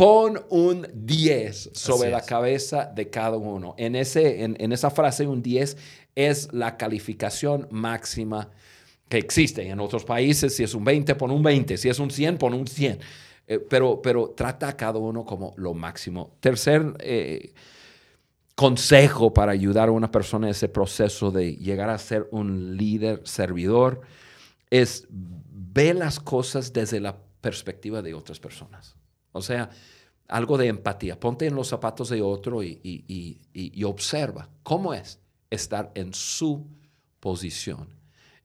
Pon 0.00 0.40
un 0.48 0.86
10 0.94 1.72
sobre 1.74 2.10
la 2.10 2.22
cabeza 2.22 2.86
de 2.86 3.10
cada 3.10 3.36
uno. 3.36 3.74
En, 3.76 3.94
ese, 3.94 4.44
en, 4.44 4.72
esa 4.72 4.90
frase, 4.90 5.26
un 5.26 5.42
10 5.42 5.76
es 6.14 6.48
la 6.54 6.78
calificación 6.78 7.68
máxima 7.70 8.48
que 9.10 9.18
existe. 9.18 9.68
En 9.68 9.78
otros 9.78 10.06
países, 10.06 10.56
si 10.56 10.62
es 10.62 10.72
un 10.72 10.84
20, 10.84 11.14
pon 11.16 11.30
un 11.30 11.42
20. 11.42 11.76
Si 11.76 11.90
es 11.90 11.98
un 11.98 12.10
100, 12.10 12.38
pon 12.38 12.54
un 12.54 12.66
100. 12.66 12.98
Eh, 13.50 13.58
pero, 13.58 14.00
pero 14.00 14.30
trata 14.30 14.68
a 14.68 14.76
cada 14.76 15.00
uno 15.00 15.24
como 15.24 15.54
lo 15.56 15.74
máximo. 15.74 16.36
Tercer 16.38 16.94
eh, 17.00 17.52
consejo 18.54 19.34
para 19.34 19.50
ayudar 19.50 19.88
a 19.88 19.92
una 19.92 20.12
persona 20.12 20.46
en 20.46 20.52
ese 20.52 20.68
proceso 20.68 21.32
de 21.32 21.56
llegar 21.56 21.90
a 21.90 21.98
ser 21.98 22.28
un 22.30 22.76
líder 22.76 23.22
servidor 23.24 24.02
es 24.70 25.08
ver 25.10 25.96
las 25.96 26.20
cosas 26.20 26.72
desde 26.72 27.00
la 27.00 27.16
perspectiva 27.40 28.02
de 28.02 28.14
otras 28.14 28.38
personas. 28.38 28.94
O 29.32 29.42
sea, 29.42 29.68
algo 30.28 30.56
de 30.56 30.68
empatía. 30.68 31.18
Ponte 31.18 31.46
en 31.48 31.56
los 31.56 31.66
zapatos 31.66 32.08
de 32.10 32.22
otro 32.22 32.62
y, 32.62 33.82
observa 33.84 34.48
cómo 34.62 34.94
es 34.94 35.18
estar 35.50 35.90
en 35.96 36.14
su 36.14 36.68
posición. 37.18 37.88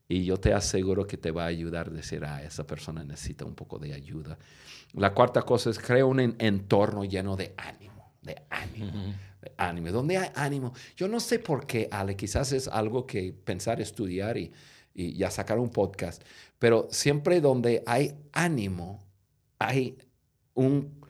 Y 0.08 0.26
yo 0.26 0.38
te 0.38 0.52
aseguro 0.52 1.06
que 1.06 1.18
te 1.18 1.30
va 1.30 1.44
a 1.44 1.48
ayudar 1.48 1.90
a 1.90 1.92
decir, 1.92 2.26
ah, 2.26 2.42
esa 2.42 2.66
persona 2.66 3.04
necesita 3.04 3.46
un 3.46 3.54
poco 3.54 3.78
de 3.78 3.94
ayuda. 3.94 4.40
La 4.96 5.14
cuarta 5.14 5.42
cosa 5.42 5.70
es 5.70 5.80
crear 5.80 6.06
un 6.06 6.20
entorno 6.40 7.04
lleno 7.04 7.36
de 7.36 7.54
ánimo, 7.58 8.14
de 8.22 8.42
ánimo, 8.50 9.14
de 9.42 9.52
ánimo. 9.58 9.92
¿Dónde 9.92 10.18
hay 10.18 10.30
ánimo? 10.36 10.74
Yo 10.96 11.08
no 11.08 11.20
sé 11.20 11.40
por 11.40 11.68
qué, 11.68 11.88
Ale, 11.92 12.16
quizás 12.16 12.52
es 12.54 12.68
algo 12.68 13.06
que 13.06 13.34
pensar, 13.34 13.82
estudiar 13.82 14.38
y, 14.38 14.54
y 14.94 15.18
ya 15.18 15.30
sacar 15.30 15.60
un 15.60 15.70
podcast, 15.70 16.24
pero 16.60 16.88
siempre 16.90 17.42
donde 17.42 17.84
hay 17.86 18.16
ánimo, 18.32 19.06
hay 19.60 19.98
un, 20.54 21.06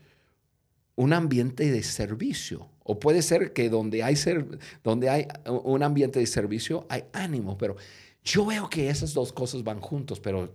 un 0.96 1.14
ambiente 1.14 1.72
de 1.72 1.84
servicio. 1.84 2.70
O 2.84 3.00
puede 3.00 3.22
ser 3.22 3.54
que 3.54 3.70
donde 3.70 4.04
hay, 4.04 4.16
ser, 4.16 4.60
donde 4.84 5.10
hay 5.10 5.28
un 5.48 5.82
ambiente 5.82 6.20
de 6.20 6.28
servicio 6.28 6.86
hay 6.90 7.06
ánimo, 7.14 7.58
pero 7.58 7.76
yo 8.24 8.46
veo 8.46 8.70
que 8.70 8.90
esas 8.90 9.14
dos 9.14 9.34
cosas 9.34 9.64
van 9.64 9.80
juntos, 9.80 10.20
pero 10.20 10.54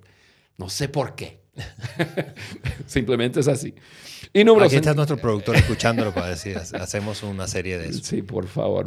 no 0.60 0.68
sé 0.68 0.90
por 0.90 1.14
qué. 1.14 1.40
Simplemente 2.86 3.40
es 3.40 3.48
así. 3.48 3.74
Y 4.34 4.44
número 4.44 4.66
Aquí 4.66 4.76
está 4.76 4.92
nuestro 4.92 5.16
productor 5.16 5.56
escuchándolo 5.56 6.12
para 6.12 6.28
decir, 6.28 6.58
hacemos 6.58 7.22
una 7.22 7.48
serie 7.48 7.78
de 7.78 7.88
eso. 7.88 8.04
Sí, 8.04 8.20
por 8.20 8.46
favor. 8.46 8.86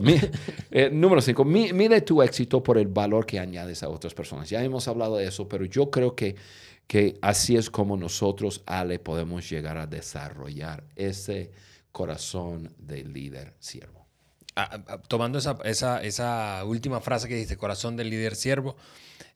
Eh, 0.69 0.91
número 0.91 1.19
cinco, 1.19 1.43
mide 1.43 2.01
tu 2.01 2.21
éxito 2.21 2.61
por 2.61 2.77
el 2.77 2.87
valor 2.87 3.25
que 3.25 3.39
añades 3.39 3.81
a 3.81 3.89
otras 3.89 4.13
personas. 4.13 4.51
Ya 4.51 4.63
hemos 4.63 4.87
hablado 4.87 5.17
de 5.17 5.25
eso, 5.25 5.49
pero 5.49 5.65
yo 5.65 5.89
creo 5.89 6.15
que 6.15 6.35
que 6.85 7.17
así 7.21 7.55
es 7.55 7.69
como 7.69 7.97
nosotros, 7.97 8.61
Ale, 8.65 8.99
podemos 8.99 9.49
llegar 9.49 9.77
a 9.77 9.87
desarrollar 9.87 10.83
ese 10.95 11.49
corazón 11.91 12.71
de 12.77 13.03
líder 13.03 13.55
siervo. 13.59 14.05
Ah, 14.55 14.69
ah, 14.71 14.83
ah, 14.87 15.01
tomando 15.07 15.39
esa, 15.39 15.57
esa, 15.63 16.03
esa, 16.03 16.63
última 16.65 16.99
frase 16.99 17.27
que 17.27 17.35
dice, 17.35 17.57
corazón 17.57 17.95
del 17.95 18.09
líder 18.09 18.35
siervo, 18.35 18.75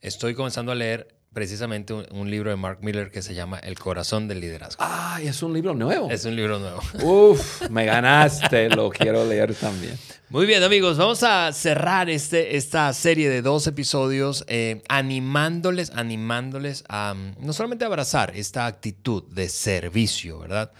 estoy 0.01 0.35
comenzando 0.35 0.71
a 0.71 0.75
leer 0.75 1.16
precisamente 1.37 1.93
un, 1.93 2.31
libro 2.31 2.49
de 2.49 2.55
Mark 2.55 2.79
Miller 2.81 3.11
que 3.11 3.21
se 3.21 3.35
llama 3.35 3.59
El 3.59 3.77
corazón 3.77 4.27
del 4.27 4.39
liderazgo. 4.39 4.83
Ah, 4.83 5.19
es 5.21 5.43
un 5.43 5.53
libro 5.53 5.75
nuevo. 5.75 6.09
Es 6.09 6.25
un 6.25 6.35
libro 6.35 6.57
nuevo. 6.57 6.81
Uf, 7.03 7.69
me 7.69 7.85
ganaste, 7.85 8.69
lo 8.69 8.89
quiero 8.89 9.23
leer 9.23 9.53
también. 9.53 9.95
Muy 10.29 10.47
bien, 10.47 10.63
amigos, 10.63 10.97
vamos 10.97 11.21
a 11.21 11.53
cerrar 11.53 12.09
este, 12.09 12.57
esta 12.57 12.91
serie 12.91 13.29
de 13.29 13.43
dos 13.43 13.67
episodios 13.67 14.45
eh, 14.47 14.81
animándoles, 14.89 15.91
animándoles 15.91 16.83
a 16.89 17.13
no 17.39 17.53
solamente 17.53 17.85
abrazar 17.85 18.35
esta 18.35 18.65
actitud 18.65 19.21
de 19.25 19.47
servicio, 19.47 20.39
¿verdad? 20.39 20.71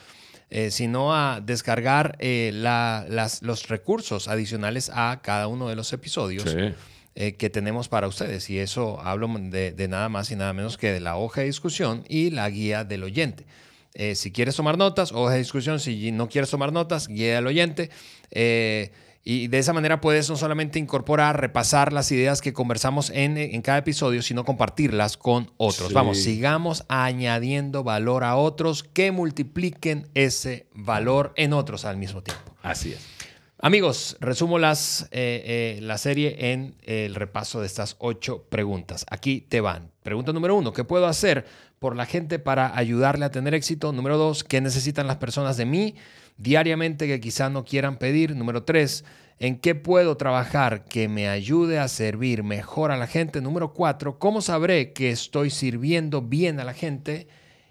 Eh, 0.50 0.72
sino 0.72 1.14
a 1.14 1.40
descargar 1.40 2.18
eh, 2.18 2.50
las, 2.52 3.44
los 3.44 3.68
recursos 3.68 4.28
adicionales 4.28 4.90
a 4.92 5.20
cada 5.22 5.48
uno 5.50 5.70
de 5.70 5.76
los 5.76 5.94
episodios. 5.94 6.50
Sí 6.50 6.74
eh, 7.20 7.34
que 7.34 7.50
tenemos 7.50 7.90
para 7.90 8.08
ustedes. 8.08 8.48
Y 8.52 8.60
eso 8.60 9.02
hablo 9.02 9.28
de, 9.28 9.88
nada 9.90 10.08
más 10.08 10.30
y 10.30 10.36
nada 10.36 10.54
menos 10.54 10.78
que 10.78 10.92
de 10.92 11.00
la 11.00 11.18
hoja 11.18 11.42
de 11.42 11.48
discusión 11.48 12.04
y 12.08 12.30
la 12.30 12.48
guía 12.48 12.84
del 12.84 13.04
oyente. 13.04 13.48
Eh, 13.96 14.14
si 14.14 14.32
quieres 14.32 14.56
tomar 14.56 14.78
notas, 14.78 15.12
hoja 15.12 15.34
de 15.34 15.40
discusión. 15.40 15.80
Si 15.80 16.12
no 16.12 16.30
quieres 16.30 16.52
tomar 16.52 16.72
notas, 16.72 17.08
guía 17.08 17.34
del 17.34 17.48
oyente. 17.48 17.90
Eh, 18.30 18.92
y 19.24 19.48
de 19.48 19.58
esa 19.58 19.74
manera 19.74 20.00
puedes 20.00 20.30
no 20.30 20.38
solamente 20.38 20.78
incorporar, 20.78 21.42
repasar 21.42 21.92
las 21.92 22.12
ideas 22.12 22.40
que 22.40 22.54
conversamos 22.54 23.10
en, 23.10 23.64
cada 23.64 23.80
episodio, 23.80 24.22
sino 24.22 24.46
compartirlas 24.46 25.18
con 25.18 25.52
otros. 25.58 25.94
Vamos, 25.94 26.20
sigamos 26.20 26.86
añadiendo 26.88 27.84
valor 27.84 28.26
a 28.26 28.36
otros 28.36 28.84
que 28.84 29.12
multipliquen 29.12 30.08
ese 30.14 30.68
valor 30.76 31.34
en 31.36 31.54
otros 31.54 31.84
al 31.84 31.98
mismo 31.98 32.22
tiempo. 32.22 32.56
Así 32.62 32.94
es. 32.94 33.17
Amigos, 33.60 34.18
resumo 34.20 34.60
las, 34.60 35.10
eh, 35.10 35.78
eh, 35.80 35.80
la 35.82 35.98
serie 35.98 36.52
en 36.54 36.76
el 36.84 37.16
repaso 37.16 37.60
de 37.60 37.66
estas 37.66 37.96
ocho 37.98 38.44
preguntas. 38.50 39.04
Aquí 39.10 39.42
te 39.42 39.62
van. 39.62 39.90
Pregunta 40.04 40.32
número 40.32 40.56
uno, 40.56 40.74
¿qué 40.74 40.84
puedo 40.84 41.08
hacer 41.08 41.44
por 41.80 41.96
la 41.96 42.06
gente 42.06 42.38
para 42.38 42.78
ayudarle 42.78 43.26
a 43.26 43.32
tener 43.32 43.56
éxito? 43.56 43.92
Número 43.94 44.16
dos, 44.16 44.44
¿qué 44.44 44.62
necesitan 44.62 45.08
las 45.08 45.18
personas 45.18 45.58
de 45.58 45.66
mí 45.66 45.96
diariamente 46.38 47.08
que 47.08 47.20
quizá 47.20 47.50
no 47.50 47.66
quieran 47.66 47.98
pedir? 47.98 48.36
Número 48.36 48.62
tres, 48.62 49.06
¿en 49.40 49.58
qué 49.58 49.74
puedo 49.74 50.18
trabajar 50.18 50.86
que 50.86 51.08
me 51.10 51.28
ayude 51.28 51.80
a 51.80 51.88
servir 51.88 52.44
mejor 52.44 52.92
a 52.92 52.98
la 52.98 53.08
gente? 53.08 53.42
Número 53.42 53.74
cuatro, 53.74 54.20
¿cómo 54.20 54.42
sabré 54.42 54.94
que 54.94 55.10
estoy 55.10 55.50
sirviendo 55.50 56.22
bien 56.22 56.60
a 56.60 56.64
la 56.64 56.76
gente? 56.76 57.28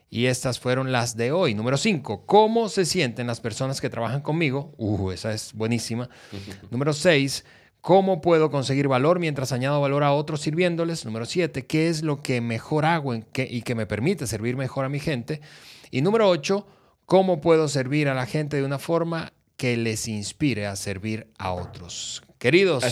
Y 0.09 0.27
estas 0.27 0.59
fueron 0.61 0.93
las 0.93 1.17
de 1.17 1.33
hoy. 1.33 1.55
Número 1.55 1.77
5. 1.77 2.27
¿Cómo 2.27 2.69
se 2.69 2.85
sienten 2.85 3.27
las 3.27 3.41
personas 3.41 3.81
que 3.81 3.91
trabajan 3.91 4.21
conmigo? 4.21 4.73
Uh, 4.77 5.11
esa 5.11 5.33
es 5.33 5.53
buenísima. 5.53 6.09
Número 6.71 6.93
6. 6.93 7.45
¿Cómo 7.81 8.21
puedo 8.21 8.51
conseguir 8.51 8.89
valor 8.89 9.21
mientras 9.21 9.53
añado 9.53 9.81
valor 9.81 10.03
a 10.03 10.13
otros 10.13 10.41
sirviéndoles? 10.41 11.05
Número 11.05 11.25
7. 11.25 11.67
¿Qué 11.67 11.89
es 11.89 12.03
lo 12.03 12.23
que 12.23 12.41
mejor 12.41 12.85
hago 12.85 13.15
en 13.15 13.27
y 13.37 13.63
que 13.63 13.75
me 13.75 13.87
permite 13.87 14.27
servir 14.27 14.57
mejor 14.57 14.85
a 14.85 14.89
mi 14.89 14.99
gente? 14.99 15.41
Y 15.91 16.03
número 16.03 16.29
8. 16.29 16.67
¿Cómo 17.05 17.41
puedo 17.41 17.69
servir 17.69 18.09
a 18.09 18.15
la 18.15 18.27
gente 18.27 18.57
de 18.57 18.65
una 18.65 18.81
forma 18.81 19.33
que 19.57 19.77
les 19.77 20.09
inspire 20.09 20.67
a 20.67 20.75
servir 20.75 21.29
a 21.39 21.53
otros? 21.53 22.23
Queridos, 22.39 22.85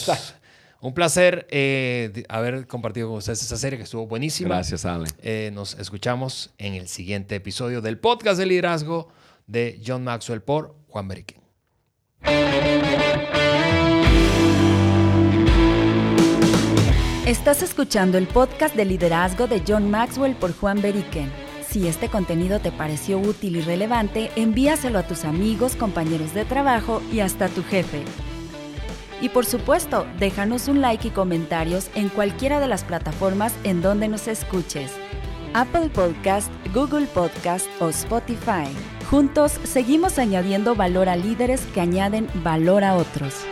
un 0.84 0.92
placer 0.92 1.46
eh, 1.50 2.24
haber 2.28 2.66
compartido 2.66 3.08
con 3.08 3.16
ustedes 3.16 3.40
esta 3.40 3.56
serie 3.56 3.78
que 3.78 3.84
estuvo 3.84 4.06
buenísima. 4.06 4.56
Gracias, 4.56 4.84
Ale. 4.84 5.08
Eh, 5.22 5.50
nos 5.54 5.78
escuchamos 5.78 6.52
en 6.58 6.74
el 6.74 6.88
siguiente 6.88 7.36
episodio 7.36 7.80
del 7.80 7.98
podcast 7.98 8.38
de 8.38 8.44
liderazgo 8.44 9.08
de 9.46 9.80
John 9.84 10.04
Maxwell 10.04 10.42
por 10.42 10.76
Juan 10.88 11.08
Beriken. 11.08 11.40
Estás 17.26 17.62
escuchando 17.62 18.18
el 18.18 18.26
podcast 18.26 18.76
de 18.76 18.84
liderazgo 18.84 19.46
de 19.46 19.62
John 19.66 19.90
Maxwell 19.90 20.34
por 20.34 20.54
Juan 20.54 20.82
Beriken. 20.82 21.32
Si 21.66 21.88
este 21.88 22.10
contenido 22.10 22.60
te 22.60 22.70
pareció 22.70 23.18
útil 23.18 23.56
y 23.56 23.62
relevante, 23.62 24.30
envíaselo 24.36 24.98
a 24.98 25.06
tus 25.06 25.24
amigos, 25.24 25.76
compañeros 25.76 26.34
de 26.34 26.44
trabajo 26.44 27.02
y 27.10 27.20
hasta 27.20 27.48
tu 27.48 27.62
jefe. 27.62 28.02
Y 29.20 29.28
por 29.28 29.46
supuesto, 29.46 30.06
déjanos 30.18 30.68
un 30.68 30.80
like 30.80 31.08
y 31.08 31.10
comentarios 31.10 31.90
en 31.94 32.08
cualquiera 32.08 32.60
de 32.60 32.68
las 32.68 32.84
plataformas 32.84 33.54
en 33.64 33.82
donde 33.82 34.08
nos 34.08 34.28
escuches. 34.28 34.92
Apple 35.54 35.88
Podcast, 35.88 36.50
Google 36.74 37.06
Podcast 37.06 37.66
o 37.80 37.88
Spotify. 37.88 38.66
Juntos 39.08 39.52
seguimos 39.62 40.18
añadiendo 40.18 40.74
valor 40.74 41.08
a 41.08 41.16
líderes 41.16 41.60
que 41.72 41.80
añaden 41.80 42.28
valor 42.42 42.82
a 42.82 42.96
otros. 42.96 43.44